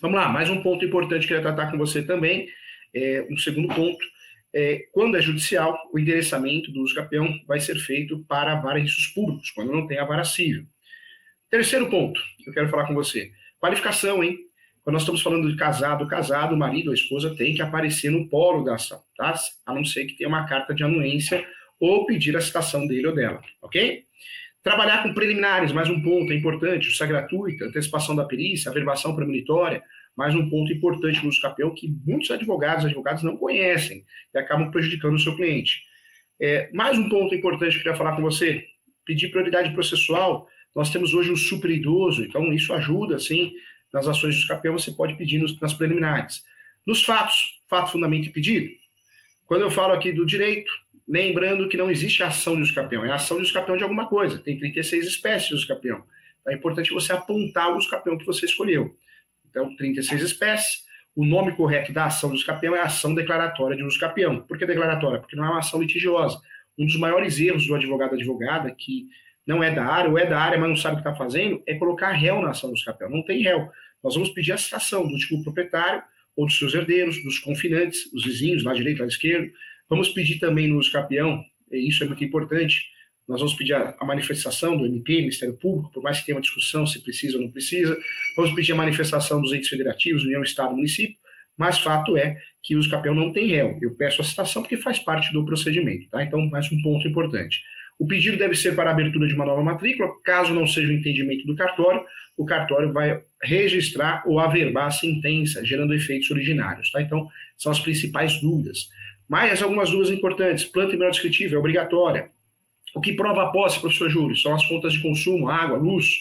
Vamos 0.00 0.18
lá, 0.18 0.28
mais 0.28 0.48
um 0.48 0.62
ponto 0.62 0.84
importante 0.84 1.26
que 1.26 1.32
eu 1.32 1.38
queria 1.38 1.54
tratar 1.54 1.70
com 1.70 1.78
você 1.78 2.02
também, 2.02 2.48
é, 2.94 3.26
um 3.30 3.36
segundo 3.36 3.74
ponto, 3.74 3.98
é, 4.54 4.86
quando 4.92 5.16
é 5.16 5.22
judicial, 5.22 5.76
o 5.92 5.98
endereçamento 5.98 6.70
do 6.70 6.82
uso 6.82 6.94
campeão 6.94 7.28
vai 7.46 7.60
ser 7.60 7.76
feito 7.78 8.24
para 8.24 8.78
riscos 8.78 9.08
públicos, 9.08 9.50
quando 9.50 9.72
não 9.72 9.86
tem 9.86 9.98
a 9.98 10.04
vara 10.04 10.24
civil. 10.24 10.64
Terceiro 11.50 11.90
ponto 11.90 12.20
que 12.42 12.48
eu 12.48 12.54
quero 12.54 12.68
falar 12.68 12.86
com 12.86 12.94
você, 12.94 13.30
qualificação, 13.58 14.22
hein? 14.22 14.38
Quando 14.82 14.94
nós 14.94 15.02
estamos 15.02 15.20
falando 15.20 15.50
de 15.50 15.56
casado, 15.56 16.06
casado, 16.06 16.54
o 16.54 16.58
marido 16.58 16.86
ou 16.86 16.92
a 16.92 16.94
esposa 16.94 17.34
tem 17.34 17.54
que 17.54 17.60
aparecer 17.60 18.10
no 18.10 18.28
polo 18.28 18.64
da 18.64 18.76
ação, 18.76 19.02
tá? 19.16 19.34
A 19.66 19.74
não 19.74 19.84
ser 19.84 20.06
que 20.06 20.16
tenha 20.16 20.28
uma 20.28 20.46
carta 20.46 20.74
de 20.74 20.82
anuência 20.82 21.44
ou 21.80 22.06
pedir 22.06 22.36
a 22.36 22.40
citação 22.40 22.86
dele 22.86 23.06
ou 23.06 23.14
dela, 23.14 23.40
ok? 23.62 24.04
Trabalhar 24.62 25.02
com 25.02 25.14
preliminares, 25.14 25.72
mais 25.72 25.88
um 25.88 26.02
ponto, 26.02 26.32
é 26.32 26.36
importante, 26.36 26.84
justiça 26.84 27.06
gratuita, 27.06 27.66
antecipação 27.66 28.14
da 28.14 28.24
perícia, 28.24 28.70
averbação 28.70 29.14
premonitória, 29.14 29.82
mais 30.16 30.34
um 30.34 30.50
ponto 30.50 30.72
importante 30.72 31.22
no 31.22 31.28
uso 31.28 31.40
capel 31.40 31.72
que 31.72 31.88
muitos 32.04 32.30
advogados 32.30 32.84
advogados 32.84 33.22
não 33.22 33.36
conhecem 33.36 34.04
e 34.34 34.38
acabam 34.38 34.70
prejudicando 34.70 35.14
o 35.14 35.18
seu 35.18 35.36
cliente. 35.36 35.82
É, 36.40 36.68
mais 36.72 36.98
um 36.98 37.08
ponto 37.08 37.34
importante 37.34 37.72
que 37.72 37.78
eu 37.78 37.82
queria 37.82 37.96
falar 37.96 38.16
com 38.16 38.22
você, 38.22 38.64
pedir 39.04 39.28
prioridade 39.28 39.72
processual, 39.72 40.48
nós 40.74 40.90
temos 40.90 41.14
hoje 41.14 41.30
um 41.30 41.36
super 41.36 41.70
idoso, 41.70 42.24
então 42.24 42.52
isso 42.52 42.72
ajuda, 42.74 43.18
sim, 43.18 43.52
nas 43.92 44.06
ações 44.06 44.36
de 44.36 44.46
capel 44.46 44.72
você 44.72 44.90
pode 44.90 45.14
pedir 45.14 45.38
nos, 45.38 45.58
nas 45.60 45.72
preliminares. 45.72 46.42
Nos 46.86 47.04
fatos, 47.04 47.60
fato, 47.68 47.92
fundamento 47.92 48.26
e 48.26 48.30
pedido, 48.30 48.68
quando 49.46 49.62
eu 49.62 49.70
falo 49.70 49.94
aqui 49.94 50.12
do 50.12 50.26
direito, 50.26 50.70
Lembrando 51.08 51.68
que 51.68 51.76
não 51.76 51.90
existe 51.90 52.22
ação 52.22 52.54
de 52.54 52.62
usucapião, 52.62 53.02
é 53.04 53.10
ação 53.10 53.38
de 53.38 53.44
usucapião 53.44 53.78
de 53.78 53.82
alguma 53.82 54.06
coisa. 54.06 54.38
Tem 54.38 54.58
36 54.58 55.06
espécies 55.06 55.48
de 55.48 55.54
usucapião. 55.54 56.04
Então, 56.40 56.52
é 56.52 56.56
importante 56.56 56.92
você 56.92 57.12
apontar 57.12 57.72
o 57.72 57.78
usucapião 57.78 58.18
que 58.18 58.26
você 58.26 58.44
escolheu. 58.44 58.94
Então, 59.48 59.74
36 59.76 60.22
espécies. 60.22 60.86
O 61.16 61.24
nome 61.24 61.56
correto 61.56 61.92
da 61.92 62.04
ação 62.04 62.30
de 62.30 62.36
usucapião 62.36 62.76
é 62.76 62.80
ação 62.80 63.14
declaratória 63.14 63.76
de 63.76 63.82
usucapião. 63.82 64.42
Por 64.42 64.58
que 64.58 64.66
declaratória? 64.66 65.18
Porque 65.18 65.34
não 65.34 65.46
é 65.46 65.48
uma 65.48 65.58
ação 65.58 65.80
litigiosa. 65.80 66.40
Um 66.78 66.84
dos 66.84 66.96
maiores 66.96 67.40
erros 67.40 67.66
do 67.66 67.74
advogado 67.74 68.14
advogada, 68.14 68.70
que 68.70 69.08
não 69.46 69.64
é 69.64 69.70
da 69.70 69.84
área, 69.84 70.10
ou 70.10 70.18
é 70.18 70.26
da 70.26 70.38
área, 70.38 70.58
mas 70.58 70.68
não 70.68 70.76
sabe 70.76 70.96
o 70.96 71.02
que 71.02 71.08
está 71.08 71.18
fazendo, 71.18 71.62
é 71.66 71.74
colocar 71.74 72.12
réu 72.12 72.40
na 72.42 72.50
ação 72.50 72.68
do 72.68 72.74
usucapião. 72.74 73.10
Não 73.10 73.24
tem 73.24 73.42
réu. 73.42 73.68
nós 74.04 74.14
vamos 74.14 74.28
pedir 74.28 74.52
a 74.52 74.58
citação 74.58 75.08
do 75.08 75.14
último 75.14 75.42
proprietário 75.42 76.02
ou 76.36 76.46
dos 76.46 76.56
seus 76.56 76.72
herdeiros, 76.74 77.20
dos 77.24 77.38
confinantes, 77.38 78.12
os 78.12 78.24
vizinhos, 78.24 78.62
lá 78.62 78.72
direito, 78.74 79.00
lá 79.00 79.06
esquerdo. 79.08 79.50
Vamos 79.88 80.08
pedir 80.10 80.38
também 80.38 80.68
no 80.68 80.80
e 81.70 81.88
isso 81.88 82.02
é 82.02 82.06
muito 82.06 82.24
importante, 82.24 82.86
nós 83.28 83.40
vamos 83.40 83.54
pedir 83.54 83.74
a, 83.74 83.94
manifestação 84.04 84.76
do 84.76 84.86
MP, 84.86 85.16
Ministério 85.16 85.54
Público, 85.54 85.92
por 85.92 86.02
mais 86.02 86.18
que 86.18 86.26
tenha 86.26 86.36
uma 86.36 86.40
discussão 86.40 86.86
se 86.86 87.02
precisa 87.02 87.36
ou 87.36 87.42
não 87.42 87.50
precisa. 87.50 87.96
Vamos 88.34 88.54
pedir 88.54 88.72
a 88.72 88.76
manifestação 88.76 89.40
dos 89.40 89.52
entes 89.52 89.68
federativos, 89.68 90.24
União, 90.24 90.42
Estado, 90.42 90.74
Município. 90.74 91.14
Mas 91.54 91.78
fato 91.78 92.16
é 92.16 92.38
que 92.62 92.74
o 92.74 92.80
escapião 92.80 93.14
não 93.14 93.32
tem 93.32 93.48
réu. 93.48 93.78
Eu 93.82 93.94
peço 93.96 94.22
a 94.22 94.24
citação 94.24 94.62
porque 94.62 94.78
faz 94.78 94.98
parte 94.98 95.30
do 95.32 95.44
procedimento. 95.44 96.08
Tá? 96.08 96.22
Então, 96.22 96.48
mais 96.48 96.72
um 96.72 96.80
ponto 96.80 97.06
importante. 97.06 97.60
O 97.98 98.06
pedido 98.06 98.38
deve 98.38 98.54
ser 98.54 98.74
para 98.74 98.90
a 98.90 98.92
abertura 98.92 99.26
de 99.26 99.34
uma 99.34 99.44
nova 99.44 99.62
matrícula. 99.62 100.08
Caso 100.24 100.54
não 100.54 100.66
seja 100.66 100.88
o 100.88 100.94
entendimento 100.94 101.44
do 101.46 101.56
cartório, 101.56 102.02
o 102.36 102.46
cartório 102.46 102.92
vai 102.92 103.20
registrar 103.42 104.22
ou 104.24 104.38
averbar 104.38 104.86
a 104.86 104.90
sentença, 104.90 105.64
gerando 105.64 105.92
efeitos 105.92 106.30
originários. 106.30 106.90
Tá? 106.90 107.02
Então, 107.02 107.28
são 107.58 107.72
as 107.72 107.80
principais 107.80 108.40
dúvidas. 108.40 108.88
Mas 109.28 109.62
algumas 109.62 109.90
dúvidas 109.90 110.10
importantes. 110.10 110.64
Planta 110.64 110.94
e 110.94 110.98
descritiva 110.98 111.54
é 111.54 111.58
obrigatória. 111.58 112.30
O 112.94 113.00
que 113.00 113.12
prova 113.12 113.42
a 113.42 113.50
posse, 113.50 113.78
professor 113.78 114.08
Júlio, 114.08 114.36
são 114.36 114.54
as 114.54 114.64
contas 114.66 114.94
de 114.94 115.02
consumo, 115.02 115.48
água, 115.48 115.76
luz, 115.76 116.20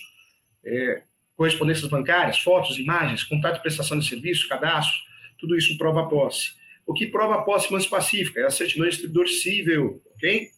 é, 0.66 1.04
correspondências 1.36 1.90
bancárias, 1.90 2.40
fotos, 2.40 2.78
imagens, 2.78 3.24
contato 3.24 3.56
de 3.56 3.62
prestação 3.62 3.98
de 3.98 4.08
serviço, 4.08 4.50
cadastro, 4.50 5.00
tudo 5.38 5.56
isso 5.56 5.78
prova 5.78 6.02
a 6.02 6.06
posse. 6.08 6.52
O 6.86 6.94
que 6.94 7.08
prova 7.08 7.36
a 7.36 7.42
posse 7.44 7.72
mais 7.72 7.86
pacífica 7.86 8.42
é 8.42 8.46
a 8.46 8.50
certidão 8.50 8.86
de 8.86 8.92
distribuidor 8.92 9.28
civil, 9.28 10.02
ok? 10.16 10.50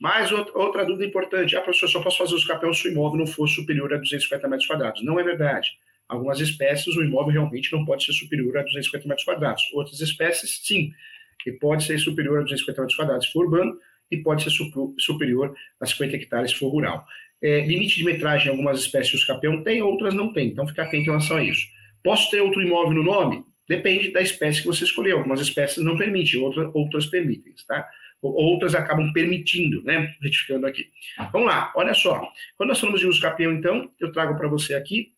Mais 0.00 0.32
outra 0.32 0.84
dúvida 0.84 1.04
importante, 1.04 1.54
ah, 1.56 1.60
professor, 1.60 1.88
só 1.88 2.00
posso 2.00 2.18
fazer 2.18 2.34
os 2.34 2.44
capéus 2.44 2.78
se 2.78 2.88
o 2.88 2.90
imóvel 2.90 3.18
não 3.18 3.26
for 3.26 3.46
superior 3.46 3.92
a 3.92 3.98
250 3.98 4.48
metros 4.48 4.66
quadrados. 4.66 5.04
Não 5.04 5.20
é 5.20 5.22
verdade. 5.22 5.68
Algumas 6.08 6.40
espécies, 6.40 6.96
o 6.96 7.04
imóvel 7.04 7.32
realmente 7.32 7.70
não 7.72 7.84
pode 7.84 8.04
ser 8.04 8.12
superior 8.12 8.56
a 8.56 8.62
250 8.62 9.06
metros 9.06 9.24
quadrados. 9.24 9.62
Outras 9.74 10.00
espécies, 10.00 10.60
sim, 10.62 10.92
que 11.42 11.52
pode 11.52 11.84
ser 11.84 11.98
superior 11.98 12.38
a 12.38 12.42
250 12.42 12.80
metros 12.80 12.96
quadrados 12.96 13.26
se 13.26 13.32
for 13.32 13.44
urbano 13.44 13.76
e 14.10 14.16
pode 14.18 14.42
ser 14.42 14.50
superior 14.98 15.54
a 15.80 15.86
50 15.86 16.16
hectares 16.16 16.50
se 16.50 16.56
for 16.56 16.68
rural. 16.68 17.04
É, 17.42 17.60
limite 17.66 17.96
de 17.96 18.04
metragem 18.04 18.48
em 18.48 18.50
algumas 18.50 18.80
espécies 18.80 19.14
os 19.14 19.24
capéus 19.24 19.62
tem, 19.64 19.80
outras 19.80 20.12
não 20.14 20.32
tem, 20.32 20.48
então 20.48 20.66
fica 20.66 20.82
atento 20.82 21.02
em 21.02 21.06
relação 21.06 21.38
a 21.38 21.42
isso. 21.42 21.66
Posso 22.02 22.30
ter 22.30 22.40
outro 22.40 22.60
imóvel 22.60 22.94
no 22.94 23.02
nome? 23.02 23.44
Depende 23.68 24.10
da 24.10 24.20
espécie 24.20 24.62
que 24.62 24.66
você 24.66 24.84
escolheu. 24.84 25.18
Algumas 25.18 25.40
espécies 25.40 25.84
não 25.84 25.96
permitem, 25.96 26.40
outras, 26.40 26.70
outras 26.74 27.06
permitem, 27.06 27.54
tá? 27.68 27.88
outras 28.22 28.74
acabam 28.74 29.12
permitindo, 29.12 29.82
né? 29.82 30.14
Retificando 30.20 30.66
aqui. 30.66 30.88
Vamos 31.32 31.48
lá, 31.48 31.72
olha 31.74 31.94
só. 31.94 32.30
Quando 32.56 32.70
nós 32.70 32.80
falamos 32.80 33.00
de 33.00 33.06
uso 33.06 33.20
capião, 33.20 33.52
então, 33.52 33.90
eu 33.98 34.12
trago 34.12 34.36
para 34.36 34.48
você 34.48 34.74
aqui, 34.74 35.12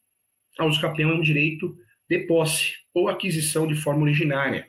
a 0.59 0.67
uso 0.67 0.81
capião 0.81 1.11
é 1.11 1.15
um 1.15 1.21
direito 1.21 1.77
de 2.09 2.21
posse 2.21 2.75
ou 2.95 3.09
aquisição 3.09 3.67
de 3.67 3.75
forma 3.75 4.03
originária, 4.03 4.67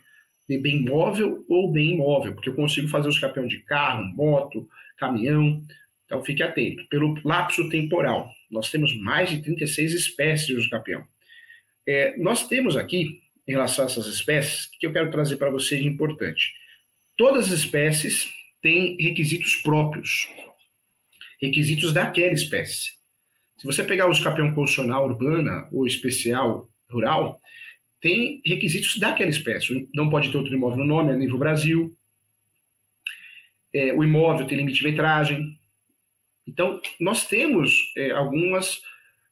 de 0.47 0.57
bem 0.57 0.83
móvel 0.83 1.45
ou 1.47 1.71
bem 1.71 1.93
imóvel, 1.93 2.33
porque 2.33 2.49
eu 2.49 2.55
consigo 2.55 2.87
fazer 2.87 3.07
uso 3.07 3.21
capião 3.21 3.47
de 3.47 3.59
carro, 3.59 4.05
moto, 4.15 4.67
caminhão. 4.97 5.61
Então, 6.05 6.23
fique 6.23 6.43
atento. 6.43 6.87
Pelo 6.89 7.19
lapso 7.23 7.69
temporal, 7.69 8.29
nós 8.51 8.69
temos 8.69 8.95
mais 8.97 9.29
de 9.29 9.41
36 9.41 9.93
espécies 9.93 10.47
de 10.47 10.55
uso 10.55 10.69
capião. 10.69 11.03
É, 11.87 12.15
nós 12.17 12.47
temos 12.47 12.77
aqui, 12.77 13.21
em 13.47 13.51
relação 13.51 13.85
a 13.85 13.87
essas 13.87 14.05
espécies, 14.07 14.67
que 14.79 14.85
eu 14.85 14.93
quero 14.93 15.11
trazer 15.11 15.37
para 15.37 15.49
você 15.49 15.77
de 15.77 15.87
importante 15.87 16.53
Todas 17.15 17.45
as 17.51 17.59
espécies 17.59 18.27
têm 18.59 18.97
requisitos 18.99 19.57
próprios, 19.57 20.27
requisitos 21.39 21.93
daquela 21.93 22.33
espécie. 22.33 22.89
Se 23.57 23.67
você 23.67 23.83
pegar 23.83 24.07
o 24.07 24.11
escapião 24.11 24.51
constitucional 24.55 25.05
urbana 25.05 25.67
ou 25.71 25.85
especial 25.85 26.67
rural, 26.89 27.39
tem 28.03 28.41
requisitos 28.45 28.97
daquela 28.97 29.29
espécie. 29.29 29.87
Não 29.95 30.09
pode 30.09 30.29
ter 30.29 30.37
outro 30.37 30.53
imóvel 30.53 30.79
no 30.79 30.85
nome 30.85 31.13
a 31.13 31.15
nível 31.15 31.37
Brasil. 31.37 31.97
É, 33.73 33.93
o 33.93 34.03
imóvel 34.03 34.45
tem 34.45 34.57
limite 34.57 34.79
de 34.79 34.83
metragem. 34.83 35.57
Então, 36.45 36.81
nós 36.99 37.25
temos 37.25 37.93
é, 37.95 38.11
algumas 38.11 38.81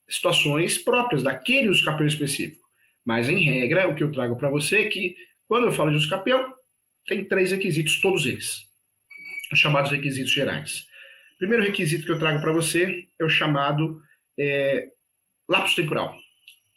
situações 0.09 0.77
próprias 0.77 1.21
daquele 1.21 1.69
escapião 1.69 2.07
específico. 2.07 2.65
Mas, 3.03 3.27
em 3.27 3.43
regra, 3.43 3.89
o 3.89 3.93
que 3.93 4.03
eu 4.05 4.11
trago 4.11 4.37
para 4.37 4.49
você 4.49 4.83
é 4.83 4.89
que, 4.89 5.17
quando 5.49 5.65
eu 5.65 5.73
falo 5.73 5.91
de 5.91 5.97
escapião, 5.97 6.53
tem 7.05 7.25
três 7.25 7.51
requisitos, 7.51 7.99
todos 7.99 8.25
eles, 8.25 8.61
os 9.51 9.59
chamados 9.59 9.91
requisitos 9.91 10.31
gerais. 10.31 10.85
O 11.35 11.37
primeiro 11.39 11.63
requisito 11.63 12.05
que 12.05 12.11
eu 12.11 12.19
trago 12.19 12.39
para 12.39 12.53
você 12.53 13.05
é 13.19 13.25
o 13.25 13.29
chamado 13.29 14.01
é, 14.39 14.87
lapso 15.49 15.75
temporal. 15.75 16.15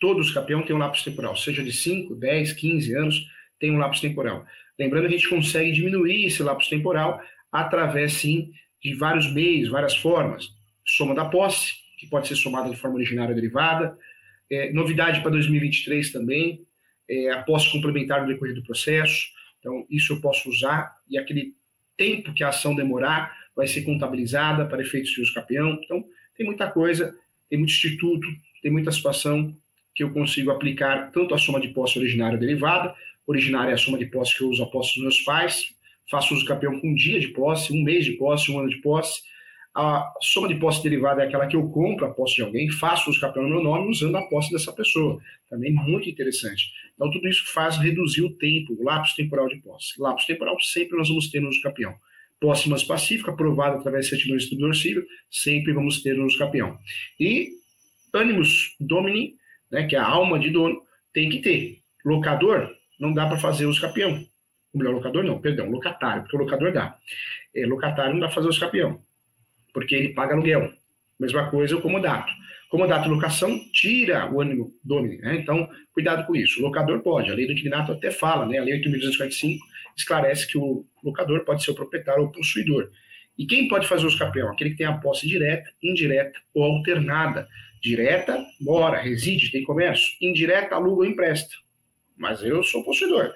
Todos 0.01 0.29
os 0.29 0.35
campeões 0.35 0.67
têm 0.67 0.75
um 0.75 0.79
lapso 0.79 1.05
temporal, 1.05 1.37
seja 1.37 1.63
de 1.63 1.73
5, 1.73 2.15
10, 2.15 2.53
15 2.53 2.95
anos, 2.95 3.27
tem 3.59 3.71
um 3.71 3.79
lapso 3.79 4.01
temporal. 4.01 4.45
Lembrando 4.79 5.09
que 5.09 5.15
a 5.15 5.19
gente 5.19 5.29
consegue 5.29 5.73
diminuir 5.73 6.27
esse 6.27 6.43
lapso 6.43 6.69
temporal 6.69 7.21
através, 7.51 8.15
sim, 8.15 8.51
de 8.83 8.95
vários 8.95 9.33
meios, 9.33 9.69
várias 9.69 9.97
formas. 9.97 10.49
Soma 10.85 11.15
da 11.15 11.25
posse, 11.25 11.73
que 11.99 12.07
pode 12.09 12.29
ser 12.29 12.37
somada 12.37 12.69
de 12.69 12.77
forma 12.77 12.97
originária 12.97 13.31
ou 13.31 13.35
derivada. 13.35 13.97
É, 14.51 14.73
novidade 14.73 15.23
para 15.23 15.31
2023 15.31 16.13
também, 16.13 16.67
é, 17.09 17.31
a 17.31 17.43
posse 17.43 17.71
complementar 17.71 18.21
no 18.23 18.29
decorrer 18.29 18.55
do 18.55 18.63
processo. 18.63 19.29
Então, 19.59 19.87
isso 19.89 20.13
eu 20.13 20.21
posso 20.21 20.51
usar 20.51 20.93
e 21.09 21.17
aquele 21.17 21.55
tempo 21.97 22.35
que 22.35 22.45
a 22.45 22.49
ação 22.49 22.75
demorar 22.75 23.35
vai 23.57 23.67
ser 23.67 23.83
contabilizada 23.83 24.67
para 24.67 24.83
efeitos 24.83 25.11
de 25.13 25.23
uso 25.23 25.33
campeão. 25.33 25.79
Então, 25.83 26.05
tem 26.37 26.45
muita 26.45 26.71
coisa, 26.71 27.17
tem 27.49 27.59
muito 27.59 27.73
instituto, 27.73 28.27
tem 28.61 28.71
muita 28.71 28.91
situação 28.91 29.57
que 29.95 30.03
eu 30.03 30.13
consigo 30.13 30.51
aplicar 30.51 31.11
tanto 31.13 31.35
a 31.35 31.39
soma 31.39 31.61
de 31.61 31.69
posse 31.69 31.99
originária 31.99 32.39
derivada, 32.39 32.95
originária 33.27 33.71
é 33.71 33.75
a 33.75 33.79
soma 33.79 33.99
de 33.99 34.07
posse 34.07 34.37
que 34.37 34.43
eu 34.43 34.49
uso 34.49 34.63
a 34.63 34.67
posse 34.67 34.95
dos 34.95 35.03
meus 35.03 35.21
pais, 35.21 35.75
faço 36.11 36.35
uso 36.35 36.45
campeão 36.45 36.81
com 36.81 36.89
um 36.89 36.95
dia 36.95 37.21
de 37.21 37.29
posse, 37.29 37.73
um 37.73 37.83
mês 37.83 38.05
de 38.05 38.13
posse, 38.13 38.51
um 38.51 38.59
ano 38.59 38.69
de 38.69 38.77
posse, 38.77 39.23
a 39.75 40.13
soma 40.21 40.47
de 40.47 40.55
posse 40.55 40.83
derivada 40.85 41.23
é 41.23 41.27
aquela 41.27 41.49
que 41.49 41.57
eu 41.57 41.69
compro 41.69 42.07
a 42.07 42.15
posse 42.15 42.37
de 42.37 42.43
alguém, 42.43 42.71
faço 42.71 43.11
os 43.11 43.19
capel 43.19 43.43
no 43.43 43.49
meu 43.49 43.63
nome 43.63 43.91
usando 43.91 44.17
a 44.17 44.23
posse 44.23 44.53
dessa 44.53 44.73
pessoa. 44.73 45.21
Também 45.51 45.73
muito 45.73 46.09
interessante. 46.09 46.71
Então, 46.95 47.11
tudo 47.11 47.27
isso 47.27 47.45
faz 47.53 47.77
reduzir 47.77 48.23
o 48.23 48.31
tempo, 48.31 48.73
o 48.73 48.85
lapso 48.85 49.17
temporal 49.17 49.49
de 49.49 49.57
posse. 49.57 50.01
Lapso 50.01 50.29
temporal 50.29 50.57
sempre 50.61 50.97
nós 50.97 51.09
vamos 51.09 51.29
ter 51.29 51.41
no 51.41 51.49
uso 51.49 51.61
capião. 51.61 51.93
Posse 52.39 52.69
mais 52.69 52.85
pacífica, 52.85 53.33
aprovada 53.33 53.77
através 53.77 54.05
de 54.05 54.11
certidão 54.11 54.37
distribuidor 54.37 54.77
civil, 54.77 55.05
sempre 55.29 55.73
vamos 55.73 56.03
ter 56.03 56.17
no 56.17 56.25
uso 56.25 56.39
capião. 56.39 56.79
E 57.19 57.49
animus 58.13 58.77
domini, 58.79 59.35
né, 59.75 59.87
que 59.87 59.97
a 59.97 60.07
alma 60.07 60.39
de 60.39 60.51
dono, 60.51 60.81
tem 61.13 61.29
que 61.29 61.41
ter. 61.41 61.79
Locador, 62.05 62.71
não 62.99 63.13
dá 63.13 63.27
para 63.27 63.39
fazer 63.39 63.67
uso 63.67 63.81
capião. 63.81 64.25
O 64.73 64.79
melhor 64.79 64.95
locador 64.95 65.23
não, 65.23 65.41
perdão, 65.41 65.71
locatário, 65.71 66.23
porque 66.23 66.37
o 66.37 66.41
locador 66.41 66.73
dá. 66.73 66.97
É, 67.55 67.67
locatário 67.67 68.13
não 68.13 68.21
dá 68.21 68.27
para 68.27 68.35
fazer 68.35 68.49
uso 68.49 68.61
capião 68.61 69.01
porque 69.75 69.95
ele 69.95 70.15
paga 70.15 70.33
aluguel. 70.33 70.73
Mesma 71.19 71.51
coisa 71.51 71.77
o 71.77 71.83
comodato. 71.83 72.33
Comodato 72.71 73.09
locação 73.09 73.59
tira 73.73 74.33
o 74.33 74.41
ânimo 74.41 74.73
domínio, 74.83 75.21
né? 75.21 75.37
Então, 75.37 75.69
cuidado 75.93 76.27
com 76.27 76.35
isso. 76.35 76.61
O 76.61 76.63
locador 76.63 77.01
pode, 77.03 77.31
a 77.31 77.35
lei 77.35 77.47
do 77.47 77.53
inquilinato 77.53 77.93
até 77.93 78.11
fala, 78.11 78.47
né? 78.47 78.59
A 78.59 78.63
lei 78.63 78.81
8.245 78.81 79.59
esclarece 79.97 80.47
que 80.47 80.57
o 80.57 80.85
locador 81.03 81.45
pode 81.45 81.63
ser 81.63 81.73
o 81.73 81.75
proprietário 81.75 82.23
ou 82.23 82.29
o 82.29 82.33
possuidor. 82.33 82.91
E 83.37 83.47
quem 83.47 83.69
pode 83.69 83.87
fazer 83.87 84.05
o 84.05 84.09
escapião? 84.09 84.51
Aquele 84.51 84.71
que 84.71 84.77
tem 84.77 84.87
a 84.87 84.99
posse 84.99 85.27
direta, 85.27 85.71
indireta 85.83 86.39
ou 86.55 86.65
alternada. 86.65 87.49
Direta, 87.83 88.45
mora, 88.61 89.01
reside, 89.01 89.51
tem 89.51 89.65
comércio. 89.65 90.15
Indireta, 90.21 90.75
aluga 90.75 91.03
ou 91.03 91.05
empresta. 91.05 91.55
Mas 92.17 92.43
eu 92.43 92.63
sou 92.63 92.85
possuidor. 92.85 93.35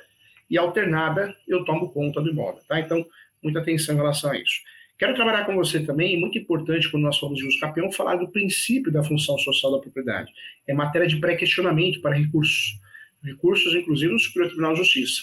E 0.48 0.56
alternada, 0.56 1.36
eu 1.46 1.64
tomo 1.64 1.90
conta 1.92 2.20
do 2.20 2.30
imóvel, 2.30 2.62
tá? 2.66 2.80
Então, 2.80 3.04
muita 3.42 3.58
atenção 3.58 3.94
em 3.94 3.98
relação 3.98 4.30
a 4.30 4.38
isso. 4.38 4.60
Quero 4.98 5.14
trabalhar 5.14 5.44
com 5.44 5.54
você 5.54 5.84
também, 5.84 6.18
muito 6.18 6.38
importante 6.38 6.90
quando 6.90 7.04
nós 7.04 7.18
falamos 7.18 7.38
de 7.38 7.46
uso 7.46 7.60
capião, 7.60 7.92
falar 7.92 8.16
do 8.16 8.32
princípio 8.32 8.90
da 8.90 9.02
função 9.04 9.38
social 9.38 9.72
da 9.72 9.78
propriedade. 9.78 10.32
É 10.66 10.74
matéria 10.74 11.06
de 11.06 11.16
pré-questionamento 11.16 12.00
para 12.00 12.16
recursos. 12.16 12.80
Recursos, 13.22 13.74
inclusive, 13.74 14.12
no 14.12 14.18
Superior 14.18 14.48
Tribunal 14.48 14.72
de 14.72 14.78
Justiça. 14.78 15.22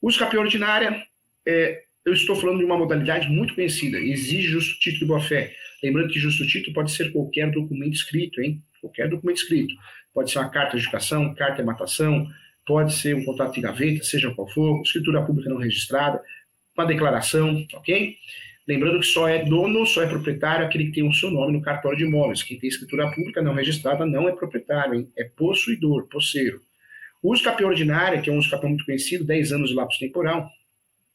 Uso 0.00 0.18
capião 0.18 0.42
ordinária, 0.42 1.06
é, 1.46 1.82
eu 2.04 2.12
estou 2.12 2.34
falando 2.34 2.58
de 2.58 2.64
uma 2.64 2.76
modalidade 2.76 3.28
muito 3.28 3.54
conhecida, 3.54 3.98
exige 3.98 4.48
justo 4.48 4.78
título 4.80 5.00
de 5.00 5.06
boa-fé. 5.06 5.54
Lembrando 5.82 6.08
que 6.08 6.18
justo 6.18 6.46
título 6.46 6.74
pode 6.74 6.92
ser 6.92 7.12
qualquer 7.12 7.50
documento 7.50 7.94
escrito, 7.94 8.40
hein? 8.40 8.62
Qualquer 8.80 9.08
documento 9.08 9.38
escrito. 9.38 9.74
Pode 10.12 10.30
ser 10.30 10.38
uma 10.38 10.48
carta 10.48 10.76
de 10.76 10.82
educação, 10.82 11.34
carta 11.34 11.56
de 11.56 11.62
matação, 11.62 12.28
pode 12.66 12.94
ser 12.94 13.14
um 13.14 13.24
contrato 13.24 13.54
de 13.54 13.60
gaveta, 13.60 14.04
seja 14.04 14.32
qual 14.34 14.48
for, 14.48 14.82
escritura 14.82 15.22
pública 15.22 15.48
não 15.48 15.58
registrada, 15.58 16.20
uma 16.76 16.86
declaração, 16.86 17.64
ok? 17.74 18.16
Lembrando 18.66 19.00
que 19.00 19.06
só 19.06 19.28
é 19.28 19.44
dono, 19.44 19.84
só 19.86 20.02
é 20.02 20.06
proprietário 20.06 20.64
aquele 20.64 20.86
que 20.86 20.92
tem 20.92 21.08
o 21.08 21.12
seu 21.12 21.30
nome 21.30 21.52
no 21.52 21.62
cartório 21.62 21.98
de 21.98 22.04
imóveis. 22.04 22.42
Quem 22.42 22.58
tem 22.58 22.68
escritura 22.68 23.10
pública 23.10 23.42
não 23.42 23.54
registrada 23.54 24.06
não 24.06 24.28
é 24.28 24.32
proprietário, 24.32 24.94
hein? 24.94 25.08
é 25.16 25.24
possuidor, 25.24 26.06
posseiro. 26.08 26.60
O 27.20 27.32
uso 27.32 27.42
capim 27.42 27.64
ordinário, 27.64 28.22
que 28.22 28.30
é 28.30 28.32
um 28.32 28.38
uso 28.38 28.50
capim 28.50 28.68
muito 28.68 28.84
conhecido, 28.84 29.24
10 29.24 29.52
anos 29.52 29.70
de 29.70 29.76
lapso 29.76 29.98
temporal, 29.98 30.48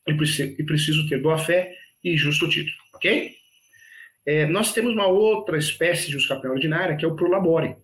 e 0.07 0.63
preciso 0.63 1.07
ter 1.07 1.21
boa-fé 1.21 1.75
e 2.03 2.15
justo 2.15 2.49
título, 2.49 2.77
ok? 2.93 3.35
É, 4.25 4.45
nós 4.45 4.73
temos 4.73 4.93
uma 4.93 5.07
outra 5.07 5.57
espécie 5.57 6.09
de 6.09 6.17
uso 6.17 6.27
capim 6.27 6.47
ordinária, 6.47 6.95
que 6.95 7.05
é 7.05 7.07
o 7.07 7.15
prolabore. 7.15 7.75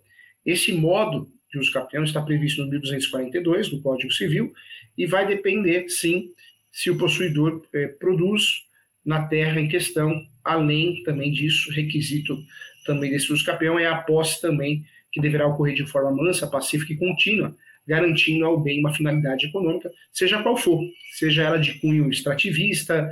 Esse 0.46 0.74
modo 0.74 1.30
de 1.52 1.60
uso 1.60 1.72
capião 1.72 2.04
está 2.04 2.22
previsto 2.22 2.64
no 2.64 2.70
1242 2.70 3.70
do 3.70 3.82
Código 3.82 4.12
Civil 4.12 4.54
e 4.98 5.06
vai 5.06 5.26
depender, 5.26 5.88
sim, 5.90 6.30
se 6.72 6.90
o 6.90 6.98
possuidor 6.98 7.64
é, 7.74 7.88
produz 7.88 8.64
na 9.06 9.28
terra 9.28 9.60
em 9.60 9.68
questão, 9.68 10.26
além 10.44 11.04
também 11.04 11.32
disso, 11.32 11.72
requisito 11.72 12.38
também 12.86 13.12
desse 13.12 13.32
uso 13.32 13.46
capião 13.46 13.80
é 13.80 13.86
a 13.86 13.96
posse 13.96 14.42
também, 14.42 14.86
que 15.12 15.22
deverá 15.22 15.48
ocorrer 15.48 15.76
de 15.76 15.86
forma 15.86 16.12
mansa, 16.12 16.48
pacífica 16.48 16.94
e 16.94 16.98
contínua, 16.98 17.56
garantindo 17.88 18.46
ao 18.46 18.60
bem 18.60 18.80
uma 18.80 18.94
finalidade 18.94 19.48
econômica, 19.48 19.92
seja 20.12 20.42
qual 20.42 20.56
for, 20.56 20.82
seja 21.14 21.44
ela 21.44 21.60
de 21.60 21.74
cunho 21.80 22.10
extrativista, 22.10 23.10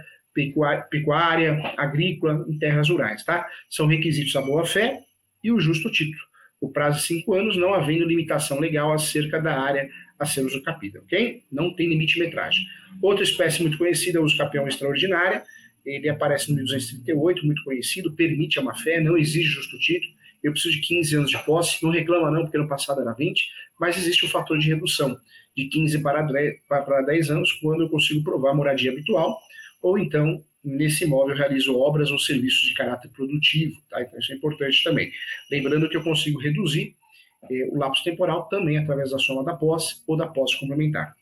pecuária, 0.89 1.59
agrícola, 1.77 2.45
em 2.47 2.57
terras 2.57 2.89
rurais, 2.89 3.23
tá? 3.23 3.45
São 3.69 3.85
requisitos 3.85 4.35
a 4.35 4.41
boa-fé 4.41 5.01
e 5.43 5.51
o 5.51 5.59
justo 5.59 5.91
título. 5.91 6.23
O 6.59 6.69
prazo 6.69 6.99
de 6.99 7.05
cinco 7.05 7.33
anos, 7.33 7.57
não 7.57 7.73
havendo 7.73 8.05
limitação 8.05 8.59
legal 8.59 8.93
acerca 8.93 9.41
da 9.41 9.59
área 9.59 9.89
a 10.17 10.25
ser 10.25 10.41
usucapida, 10.41 10.99
ok? 10.99 11.41
Não 11.51 11.75
tem 11.75 11.89
limite 11.89 12.19
metragem. 12.19 12.63
Outra 13.01 13.23
espécie 13.23 13.61
muito 13.61 13.77
conhecida 13.77 14.19
é 14.19 14.21
o 14.21 14.23
usucapião 14.23 14.67
extraordinária, 14.67 15.43
ele 15.83 16.07
aparece 16.07 16.49
no 16.49 16.57
1238, 16.57 17.45
muito 17.45 17.63
conhecido, 17.63 18.13
permite 18.13 18.59
a 18.59 18.61
má-fé, 18.61 19.01
não 19.01 19.17
exige 19.17 19.49
justo 19.49 19.79
título, 19.79 20.13
eu 20.43 20.51
preciso 20.51 20.75
de 20.75 20.81
15 20.81 21.15
anos 21.15 21.31
de 21.31 21.37
posse, 21.43 21.83
não 21.83 21.91
reclama 21.91 22.31
não, 22.31 22.43
porque 22.43 22.57
no 22.57 22.67
passado 22.67 23.01
era 23.01 23.13
20, 23.13 23.47
mas 23.79 23.97
existe 23.97 24.25
um 24.25 24.29
fator 24.29 24.57
de 24.57 24.67
redução, 24.67 25.17
de 25.55 25.65
15 25.65 26.01
para 26.01 27.01
10 27.01 27.29
anos, 27.29 27.51
quando 27.53 27.83
eu 27.83 27.89
consigo 27.89 28.23
provar 28.23 28.53
moradia 28.53 28.91
habitual, 28.91 29.37
ou 29.81 29.97
então, 29.97 30.43
nesse 30.63 31.03
imóvel, 31.03 31.35
realizo 31.35 31.77
obras 31.77 32.11
ou 32.11 32.19
serviços 32.19 32.61
de 32.61 32.73
caráter 32.73 33.09
produtivo, 33.09 33.75
tá? 33.89 34.01
Então 34.01 34.19
isso 34.19 34.31
é 34.31 34.35
importante 34.35 34.83
também. 34.83 35.11
Lembrando 35.49 35.89
que 35.89 35.97
eu 35.97 36.03
consigo 36.03 36.39
reduzir 36.39 36.95
eh, 37.49 37.67
o 37.71 37.77
lapso 37.77 38.03
temporal 38.03 38.47
também 38.47 38.77
através 38.77 39.11
da 39.11 39.17
soma 39.17 39.43
da 39.43 39.55
posse 39.55 40.03
ou 40.07 40.15
da 40.15 40.27
posse 40.27 40.59
complementar. 40.59 41.15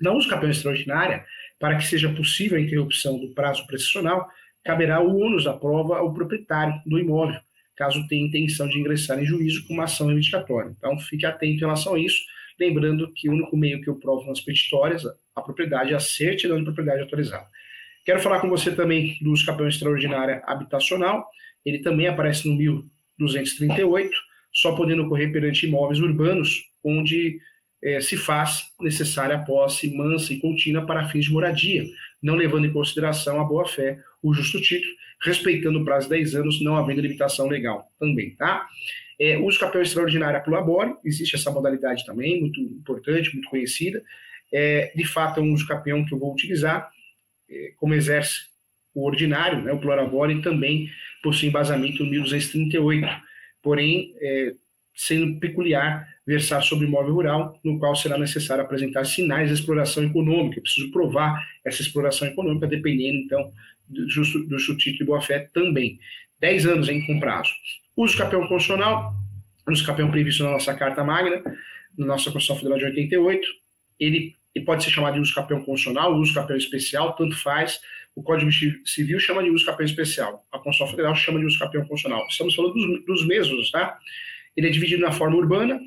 Na 0.00 0.12
uso 0.12 0.28
campeão 0.28 0.50
extraordinária, 0.50 1.24
para 1.58 1.76
que 1.76 1.84
seja 1.84 2.12
possível 2.12 2.58
a 2.58 2.60
interrupção 2.60 3.18
do 3.18 3.32
prazo 3.32 3.66
prescricional, 3.66 4.28
caberá 4.62 5.00
o 5.00 5.16
ônus 5.16 5.44
da 5.44 5.52
prova 5.52 5.98
ao 5.98 6.12
proprietário 6.12 6.80
do 6.84 6.98
imóvel, 6.98 7.40
caso 7.76 8.06
tenha 8.08 8.26
intenção 8.26 8.68
de 8.68 8.78
ingressar 8.78 9.18
em 9.18 9.24
juízo 9.24 9.66
com 9.66 9.74
uma 9.74 9.84
ação 9.84 10.06
reivindicatória. 10.06 10.72
Então, 10.76 10.98
fique 10.98 11.26
atento 11.26 11.54
em 11.54 11.58
relação 11.58 11.94
a 11.94 11.98
isso, 11.98 12.22
lembrando 12.58 13.12
que 13.12 13.28
o 13.28 13.32
único 13.32 13.56
meio 13.56 13.80
que 13.80 13.88
eu 13.88 13.96
provo 13.96 14.26
nas 14.26 14.40
petitórias, 14.40 15.04
a 15.34 15.42
propriedade 15.42 15.92
é 15.92 15.96
a 15.96 16.00
certidão 16.00 16.58
de 16.58 16.64
propriedade 16.64 17.02
autorizada. 17.02 17.46
Quero 18.04 18.20
falar 18.20 18.40
com 18.40 18.48
você 18.48 18.70
também 18.70 19.16
do 19.20 19.32
escapão 19.32 19.66
extraordinária 19.66 20.42
habitacional, 20.46 21.26
ele 21.64 21.78
também 21.78 22.06
aparece 22.06 22.48
no 22.48 22.54
1238, 22.54 24.14
só 24.52 24.76
podendo 24.76 25.04
ocorrer 25.04 25.32
perante 25.32 25.66
imóveis 25.66 25.98
urbanos, 26.00 26.70
onde 26.84 27.38
é, 27.84 28.00
se 28.00 28.16
faz 28.16 28.72
necessária 28.80 29.36
a 29.36 29.38
posse 29.38 29.94
mansa 29.94 30.32
e 30.32 30.40
contínua 30.40 30.86
para 30.86 31.06
fins 31.10 31.26
de 31.26 31.32
moradia, 31.32 31.84
não 32.22 32.34
levando 32.34 32.66
em 32.66 32.72
consideração 32.72 33.38
a 33.38 33.44
boa-fé, 33.44 33.98
o 34.22 34.32
justo 34.32 34.58
título, 34.60 34.90
respeitando 35.20 35.78
o 35.78 35.84
prazo 35.84 36.08
de 36.08 36.16
10 36.16 36.34
anos, 36.34 36.62
não 36.62 36.76
havendo 36.76 37.02
limitação 37.02 37.46
legal 37.46 37.86
também, 38.00 38.30
tá? 38.36 38.66
É, 39.20 39.36
uso 39.38 39.60
capel 39.60 39.82
extraordinário 39.82 40.42
pro 40.42 40.52
labore, 40.52 40.94
existe 41.04 41.36
essa 41.36 41.50
modalidade 41.50 42.04
também, 42.06 42.40
muito 42.40 42.58
importante, 42.58 43.32
muito 43.32 43.48
conhecida. 43.48 44.02
É, 44.52 44.90
de 44.96 45.04
fato, 45.04 45.38
é 45.38 45.42
um 45.42 45.52
uso 45.52 45.66
capião 45.66 46.04
que 46.04 46.14
eu 46.14 46.18
vou 46.18 46.32
utilizar, 46.32 46.90
é, 47.48 47.72
como 47.76 47.94
exerce 47.94 48.46
o 48.94 49.06
ordinário, 49.06 49.60
né, 49.62 49.72
o 49.72 49.78
plurabore, 49.78 50.40
também 50.40 50.88
possui 51.22 51.48
embasamento 51.48 52.02
no 52.02 52.10
1238, 52.10 53.06
porém, 53.62 54.14
é, 54.20 54.54
sendo 54.94 55.38
peculiar 55.38 56.13
versar 56.26 56.62
sobre 56.62 56.86
imóvel 56.86 57.14
rural, 57.14 57.60
no 57.62 57.78
qual 57.78 57.94
será 57.94 58.16
necessário 58.16 58.64
apresentar 58.64 59.04
sinais 59.04 59.48
de 59.48 59.54
exploração 59.54 60.02
econômica. 60.04 60.58
Eu 60.58 60.62
preciso 60.62 60.90
provar 60.90 61.46
essa 61.64 61.82
exploração 61.82 62.26
econômica, 62.26 62.66
dependendo, 62.66 63.18
então, 63.18 63.52
do 63.88 64.04
do 64.04 64.10
justo 64.10 64.76
título 64.76 64.98
de 64.98 65.04
boa-fé 65.04 65.50
também. 65.52 65.98
10 66.40 66.66
anos 66.66 66.88
em 66.88 67.06
com 67.06 67.20
prazo. 67.20 67.50
Uso 67.96 68.16
campeão 68.16 68.46
constitucional, 68.46 69.14
uso 69.68 69.84
campeão 69.84 70.10
previsto 70.10 70.42
na 70.42 70.52
nossa 70.52 70.74
Carta 70.74 71.04
Magna, 71.04 71.42
na 71.96 72.06
nossa 72.06 72.30
Constituição 72.30 72.56
Federal 72.56 72.78
de 72.78 72.84
88. 72.84 73.48
Ele, 74.00 74.34
ele 74.54 74.64
pode 74.64 74.82
ser 74.82 74.90
chamado 74.90 75.14
de 75.14 75.20
uso 75.20 75.34
campeão 75.34 75.62
constitucional, 75.62 76.14
uso 76.14 76.34
campeão 76.34 76.56
especial, 76.56 77.14
tanto 77.14 77.36
faz. 77.36 77.80
O 78.16 78.22
Código 78.22 78.50
Civil 78.84 79.18
chama 79.18 79.42
de 79.42 79.50
uso 79.50 79.64
campeão 79.64 79.86
especial. 79.86 80.44
A 80.52 80.58
Constituição 80.58 80.88
Federal 80.88 81.14
chama 81.14 81.38
de 81.38 81.46
uso 81.46 81.58
campeão 81.58 81.84
constitucional. 81.86 82.26
Estamos 82.28 82.54
falando 82.54 82.74
dos, 82.74 83.04
dos 83.04 83.26
mesmos, 83.26 83.70
tá? 83.70 83.98
Ele 84.56 84.68
é 84.68 84.70
dividido 84.70 85.02
na 85.02 85.12
forma 85.12 85.36
urbana, 85.36 85.80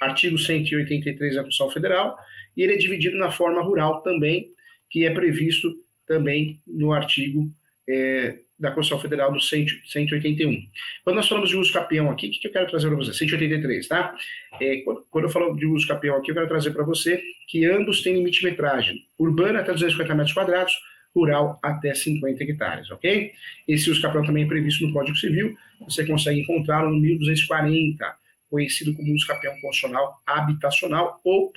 artigo 0.00 0.38
183 0.38 1.34
da 1.34 1.42
Constituição 1.42 1.70
Federal, 1.70 2.18
e 2.56 2.62
ele 2.62 2.74
é 2.74 2.76
dividido 2.76 3.16
na 3.18 3.30
forma 3.30 3.62
rural 3.62 4.00
também, 4.02 4.50
que 4.88 5.04
é 5.04 5.10
previsto 5.10 5.72
também 6.06 6.60
no 6.66 6.92
artigo 6.92 7.48
é, 7.88 8.38
da 8.58 8.70
Constituição 8.70 9.00
Federal 9.00 9.32
do 9.32 9.40
181. 9.40 10.66
Quando 11.04 11.16
nós 11.16 11.28
falamos 11.28 11.48
de 11.48 11.56
uso 11.56 11.72
capião 11.72 12.10
aqui, 12.10 12.28
o 12.28 12.30
que, 12.30 12.46
eu 12.46 12.52
quero 12.52 12.66
trazer 12.68 12.88
para 12.88 12.96
você? 12.96 13.12
183, 13.12 13.88
tá? 13.88 14.14
É, 14.60 14.78
quando, 14.78 15.06
quando, 15.10 15.24
eu 15.24 15.30
falo 15.30 15.56
de 15.56 15.66
uso 15.66 15.86
capião 15.86 16.16
aqui, 16.16 16.30
eu 16.30 16.34
quero 16.34 16.48
trazer 16.48 16.70
para 16.72 16.84
você 16.84 17.22
que 17.46 17.64
ambos 17.64 18.02
têm 18.02 18.14
limite 18.14 18.40
de 18.40 18.46
metragem. 18.46 19.04
Urbana 19.18 19.60
até 19.60 19.72
250 19.72 20.14
metros 20.14 20.34
quadrados, 20.34 20.74
rural 21.14 21.58
até 21.62 21.94
50 21.94 22.44
hectares, 22.44 22.90
ok? 22.90 23.32
Esse 23.66 23.90
uso 23.90 24.02
capião 24.02 24.24
também 24.24 24.44
é 24.44 24.46
previsto 24.46 24.86
no 24.86 24.92
Código 24.92 25.16
Civil, 25.16 25.56
você 25.80 26.06
consegue 26.06 26.40
encontrá-lo 26.40 26.90
no 26.90 27.00
1240, 27.00 28.14
conhecido 28.50 28.94
como 28.94 29.14
uso 29.14 29.26
capião 29.26 29.52
constitucional 29.60 30.20
habitacional, 30.26 31.20
ou 31.24 31.52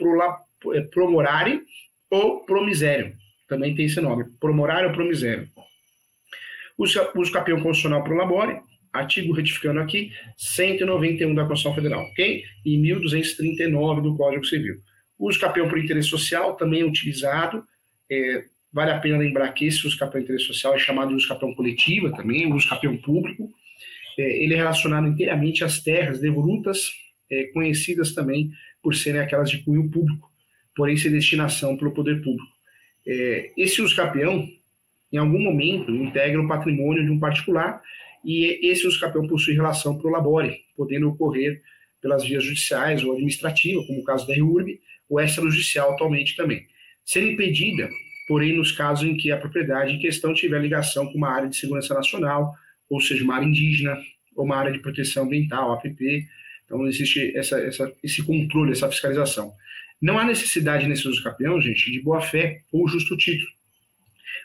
é, 0.74 0.82
promorare 0.82 1.62
ou 2.10 2.46
promisério. 2.46 3.14
Também 3.48 3.76
tem 3.76 3.86
esse 3.86 4.00
nome, 4.00 4.26
promorare 4.40 4.88
ou 4.88 4.94
promisério. 4.94 5.50
Uso, 6.78 7.32
capião 7.32 7.62
constitucional 7.62 8.04
pro 8.04 8.16
labore, 8.16 8.60
artigo 8.92 9.34
retificando 9.34 9.80
aqui, 9.80 10.12
191 10.38 11.34
da 11.34 11.46
Constituição 11.46 11.76
Federal, 11.76 12.04
ok? 12.06 12.44
E 12.66 12.78
1239 12.78 14.02
do 14.02 14.16
Código 14.16 14.46
Civil. 14.46 14.76
Uso 15.18 15.40
capião 15.40 15.68
por 15.68 15.78
interesse 15.78 16.10
social 16.10 16.56
também 16.56 16.82
é 16.82 16.86
utilizado, 16.86 17.64
é, 18.10 18.46
vale 18.72 18.92
a 18.92 19.00
pena 19.00 19.18
lembrar 19.18 19.52
que 19.54 19.66
esse 19.66 19.86
uso 19.86 19.98
capião 19.98 20.22
interesse 20.22 20.46
social 20.46 20.74
é 20.74 20.80
chamado 20.80 21.10
de 21.10 21.16
uso 21.16 21.28
capião 21.28 21.54
coletiva 21.54 22.12
também, 22.12 22.52
uso 22.52 22.68
capião 22.68 22.98
público, 22.98 23.50
é, 24.18 24.44
ele 24.44 24.54
é 24.54 24.58
relacionado 24.58 25.08
inteiramente 25.08 25.64
às 25.64 25.82
terras 25.82 26.20
devolutas, 26.20 26.92
é, 27.30 27.46
conhecidas 27.46 28.14
também 28.14 28.52
por 28.82 28.96
serem 28.96 29.22
aquelas 29.22 29.50
de 29.50 29.64
cunho 29.64 29.90
público, 29.90 30.30
porém 30.76 30.98
sem 30.98 31.12
destinação 31.12 31.78
pelo 31.78 31.92
poder 31.92 32.22
público. 32.22 32.52
É, 33.06 33.52
esse 33.58 33.82
uso 33.82 33.96
capião, 33.96 34.48
em 35.12 35.18
algum 35.18 35.40
momento, 35.40 35.92
integra 35.92 36.42
o 36.42 36.48
patrimônio 36.48 37.04
de 37.04 37.12
um 37.12 37.20
particular 37.20 37.82
e 38.24 38.68
esse 38.68 38.88
uso 38.88 39.00
capião 39.00 39.28
possui 39.28 39.54
relação 39.54 39.98
pro 39.98 40.10
labore, 40.10 40.62
podendo 40.76 41.10
ocorrer 41.10 41.62
pelas 42.02 42.24
vias 42.24 42.44
judiciais 42.44 43.04
ou 43.04 43.14
administrativas, 43.14 43.86
como 43.88 44.02
o 44.02 44.04
caso 44.04 44.28
da 44.28 44.36
RURB, 44.36 44.80
ou 45.10 45.20
extrajudicial 45.20 45.94
atualmente 45.94 46.36
também. 46.36 46.66
Sendo 47.06 47.28
impedida, 47.28 47.90
porém, 48.28 48.56
nos 48.56 48.72
casos 48.72 49.08
em 49.08 49.16
que 49.16 49.32
a 49.32 49.38
propriedade 49.38 49.94
em 49.94 50.00
questão 50.00 50.34
tiver 50.34 50.60
ligação 50.60 51.06
com 51.08 51.18
uma 51.18 51.30
área 51.30 51.50
de 51.50 51.56
segurança 51.56 51.94
nacional, 51.94 52.54
ou 52.90 53.00
seja, 53.02 53.24
uma 53.24 53.36
área 53.36 53.46
indígena, 53.46 53.98
ou 54.36 54.46
uma 54.46 54.56
área 54.56 54.72
de 54.72 54.80
proteção 54.80 55.24
ambiental, 55.24 55.74
APP. 55.74 56.28
Então, 56.66 56.88
existe 56.88 57.36
essa, 57.36 57.60
essa, 57.60 57.94
esse 58.04 58.24
controle, 58.24 58.72
essa 58.72 58.90
fiscalização. 58.90 59.54
Não 60.02 60.18
há 60.18 60.26
necessidade 60.26 60.88
nesse 60.88 61.08
uso 61.08 61.22
gente, 61.62 61.92
de 61.92 62.02
boa-fé 62.02 62.62
ou 62.72 62.88
justo 62.88 63.16
título. 63.16 63.50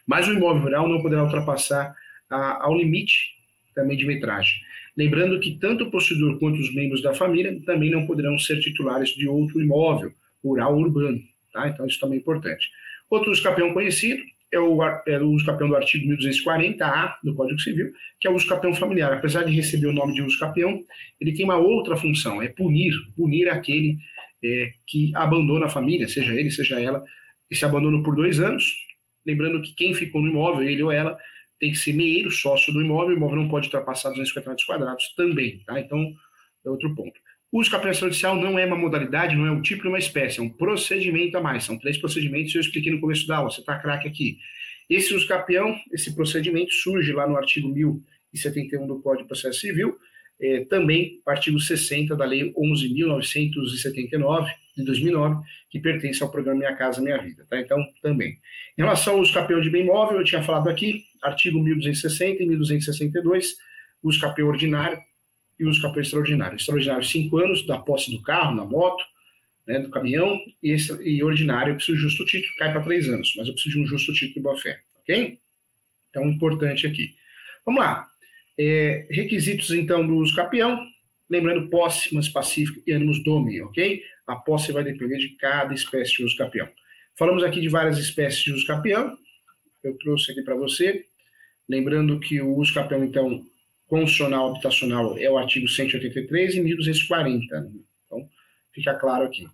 Mas 0.06 0.28
o 0.28 0.32
imóvel 0.32 0.62
rural 0.62 0.88
não 0.88 1.02
poderá 1.02 1.24
ultrapassar 1.24 1.94
a, 2.30 2.64
ao 2.64 2.76
limite 2.76 3.34
também 3.74 3.96
de 3.96 4.06
metragem. 4.06 4.54
Lembrando 4.96 5.38
que 5.38 5.58
tanto 5.58 5.84
o 5.84 5.90
possuidor 5.90 6.38
quanto 6.38 6.58
os 6.58 6.74
membros 6.74 7.02
da 7.02 7.14
família 7.14 7.60
também 7.64 7.90
não 7.90 8.06
poderão 8.06 8.38
ser 8.38 8.60
titulares 8.60 9.10
de 9.10 9.28
outro 9.28 9.60
imóvel 9.60 10.12
rural 10.42 10.74
ou 10.74 10.80
urbano. 10.80 11.22
Tá? 11.52 11.68
Então, 11.68 11.86
isso 11.86 12.00
também 12.00 12.18
é 12.18 12.20
importante. 12.20 12.70
Outro 13.08 13.30
uso 13.30 13.42
capião 13.42 13.72
conhecido 13.72 14.22
é 14.52 14.58
o, 14.58 14.82
é 14.82 15.18
o 15.20 15.30
uso 15.30 15.44
capião 15.44 15.68
do 15.68 15.76
artigo 15.76 16.10
1240A 16.12 17.16
do 17.22 17.34
Código 17.34 17.60
Civil, 17.60 17.92
que 18.18 18.26
é 18.26 18.30
o 18.30 18.34
uso 18.34 18.46
capião 18.46 18.74
familiar. 18.74 19.12
Apesar 19.12 19.44
de 19.44 19.52
receber 19.54 19.86
o 19.86 19.92
nome 19.92 20.14
de 20.14 20.22
uso 20.22 20.38
capião, 20.38 20.82
ele 21.20 21.34
tem 21.34 21.44
uma 21.44 21.56
outra 21.56 21.96
função, 21.96 22.40
é 22.40 22.48
punir, 22.48 22.92
punir 23.16 23.48
aquele 23.48 23.98
é, 24.42 24.70
que 24.86 25.12
abandona 25.14 25.66
a 25.66 25.70
família, 25.70 26.08
seja 26.08 26.34
ele, 26.34 26.50
seja 26.50 26.80
ela, 26.80 27.02
esse 27.50 27.64
abandono 27.64 28.02
por 28.02 28.14
dois 28.14 28.40
anos. 28.40 28.64
Lembrando 29.26 29.60
que 29.60 29.74
quem 29.74 29.92
ficou 29.94 30.22
no 30.22 30.28
imóvel, 30.28 30.68
ele 30.68 30.82
ou 30.82 30.90
ela, 30.90 31.18
tem 31.60 31.72
que 31.72 31.78
ser 31.78 31.92
meio 31.92 32.30
sócio 32.30 32.72
do 32.72 32.80
imóvel, 32.80 33.14
o 33.14 33.18
imóvel 33.18 33.36
não 33.36 33.48
pode 33.48 33.66
ultrapassar 33.66 34.10
250 34.10 34.50
metros 34.50 34.66
quadrados 34.66 35.14
também, 35.16 35.58
tá? 35.66 35.78
Então, 35.80 36.14
é 36.64 36.70
outro 36.70 36.94
ponto. 36.94 37.18
O 37.50 37.62
capião 37.70 37.94
judicial 37.94 38.36
não 38.36 38.58
é 38.58 38.66
uma 38.66 38.76
modalidade, 38.76 39.34
não 39.34 39.46
é 39.46 39.50
um 39.50 39.62
tipo 39.62 39.82
de 39.82 39.88
uma 39.88 39.98
espécie, 39.98 40.38
é 40.38 40.42
um 40.42 40.50
procedimento 40.50 41.38
a 41.38 41.40
mais. 41.40 41.64
São 41.64 41.78
três 41.78 41.96
procedimentos 41.96 42.54
e 42.54 42.58
eu 42.58 42.60
expliquei 42.60 42.92
no 42.92 43.00
começo 43.00 43.26
da 43.26 43.38
aula, 43.38 43.50
você 43.50 43.60
está 43.60 43.78
craque 43.78 44.06
aqui. 44.06 44.38
Esse 44.88 45.14
uso 45.14 45.26
capião, 45.26 45.74
esse 45.92 46.14
procedimento 46.14 46.72
surge 46.72 47.10
lá 47.12 47.26
no 47.26 47.36
artigo 47.36 47.68
1071 47.68 48.86
do 48.86 49.00
Código 49.00 49.22
de 49.22 49.28
Processo 49.28 49.60
Civil, 49.60 49.96
é, 50.40 50.66
também 50.66 51.20
artigo 51.26 51.58
60 51.58 52.14
da 52.14 52.26
Lei 52.26 52.52
11.979, 52.52 54.50
de 54.76 54.84
2009, 54.84 55.42
que 55.70 55.80
pertence 55.80 56.22
ao 56.22 56.30
programa 56.30 56.58
Minha 56.58 56.76
Casa 56.76 57.00
Minha 57.00 57.18
Vida. 57.18 57.46
Tá? 57.48 57.58
Então, 57.58 57.82
também. 58.02 58.38
Em 58.76 58.82
relação 58.82 59.14
ao 59.14 59.20
uso 59.20 59.32
capião 59.32 59.60
de 59.60 59.70
bem 59.70 59.84
móvel, 59.84 60.18
eu 60.18 60.24
tinha 60.24 60.42
falado 60.42 60.68
aqui, 60.68 61.02
artigo 61.22 61.58
1260 61.58 62.42
e 62.42 62.46
1262, 62.46 63.56
uso 64.02 64.20
capião 64.20 64.48
ordinário 64.48 64.98
e 65.58 65.64
uso 65.64 65.82
capião 65.82 66.02
extraordinário. 66.02 66.56
Extraordinário, 66.56 67.04
cinco 67.04 67.38
anos 67.38 67.66
da 67.66 67.78
posse 67.78 68.10
do 68.10 68.22
carro, 68.22 68.54
na 68.54 68.64
moto, 68.64 69.04
né, 69.66 69.78
do 69.80 69.90
caminhão, 69.90 70.40
e, 70.62 70.72
extra, 70.72 70.98
e 71.02 71.22
ordinário, 71.22 71.72
eu 71.72 71.76
preciso 71.76 71.98
de 71.98 72.04
justo 72.04 72.24
título, 72.24 72.54
cai 72.56 72.72
para 72.72 72.82
três 72.82 73.08
anos, 73.08 73.34
mas 73.36 73.46
eu 73.46 73.52
preciso 73.52 73.76
de 73.76 73.82
um 73.82 73.86
justo 73.86 74.12
título 74.12 74.34
de 74.34 74.40
boa-fé, 74.40 74.80
ok? 75.00 75.38
Então, 76.08 76.26
importante 76.26 76.86
aqui. 76.86 77.14
Vamos 77.66 77.82
lá. 77.82 78.08
É, 78.58 79.06
requisitos, 79.10 79.70
então, 79.70 80.06
do 80.06 80.16
uso 80.16 80.34
capião. 80.34 80.86
Lembrando, 81.28 81.68
posse, 81.68 82.14
mas 82.14 82.28
pacífico 82.28 82.82
e 82.86 82.92
ânimos 82.92 83.22
domini, 83.22 83.60
ok? 83.60 84.02
A 84.26 84.36
posse 84.36 84.72
vai 84.72 84.82
depender 84.82 85.18
de 85.18 85.28
cada 85.36 85.74
espécie 85.74 86.16
de 86.16 86.24
uso 86.24 86.36
capião. 86.36 86.66
Falamos 87.18 87.42
aqui 87.42 87.60
de 87.60 87.68
várias 87.68 87.98
espécies 87.98 88.42
de 88.42 88.52
uso 88.52 88.66
capião. 88.66 89.18
Eu 89.84 89.98
trouxe 89.98 90.32
aqui 90.32 90.42
para 90.42 90.54
você. 90.54 91.04
Lembrando 91.68 92.18
que 92.18 92.40
o 92.40 92.56
uso 92.56 92.72
capião, 92.72 93.04
então, 93.04 93.44
constitucional 93.88 94.50
habitacional 94.50 95.18
é 95.18 95.28
o 95.30 95.38
artigo 95.38 95.66
183 95.66 96.54
e 96.54 96.60
1240. 96.60 97.72
Então, 98.06 98.28
fica 98.72 98.94
claro 98.94 99.24
aqui. 99.24 99.48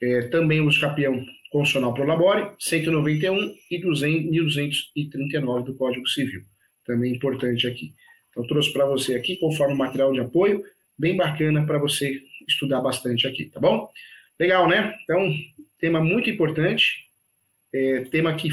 É, 0.00 0.22
também 0.28 0.60
o 0.60 0.66
uso 0.66 0.80
capião 0.80 1.24
constitucional 1.50 1.94
pro 1.94 2.04
labore, 2.04 2.50
191 2.58 3.54
e 3.70 3.78
200, 3.78 4.30
1239 4.30 5.64
do 5.64 5.74
Código 5.74 6.08
Civil. 6.08 6.42
Também 6.84 7.14
importante 7.14 7.66
aqui. 7.66 7.94
Então, 8.30 8.46
trouxe 8.46 8.72
para 8.72 8.86
você 8.86 9.14
aqui, 9.14 9.36
conforme 9.36 9.74
material 9.74 10.12
de 10.12 10.20
apoio, 10.20 10.64
bem 10.98 11.16
bacana 11.16 11.64
para 11.66 11.78
você 11.78 12.22
estudar 12.48 12.80
bastante 12.80 13.26
aqui, 13.26 13.46
tá 13.46 13.60
bom? 13.60 13.90
Legal, 14.38 14.68
né? 14.68 14.94
Então, 15.02 15.34
tema 15.78 16.00
muito 16.02 16.30
importante, 16.30 17.06
é, 17.72 18.00
tema 18.10 18.34
que 18.34 18.50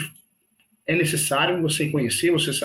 é 0.87 0.95
necessário 0.95 1.61
você 1.61 1.89
conhecer, 1.89 2.31
você 2.31 2.51
saber. 2.51 2.63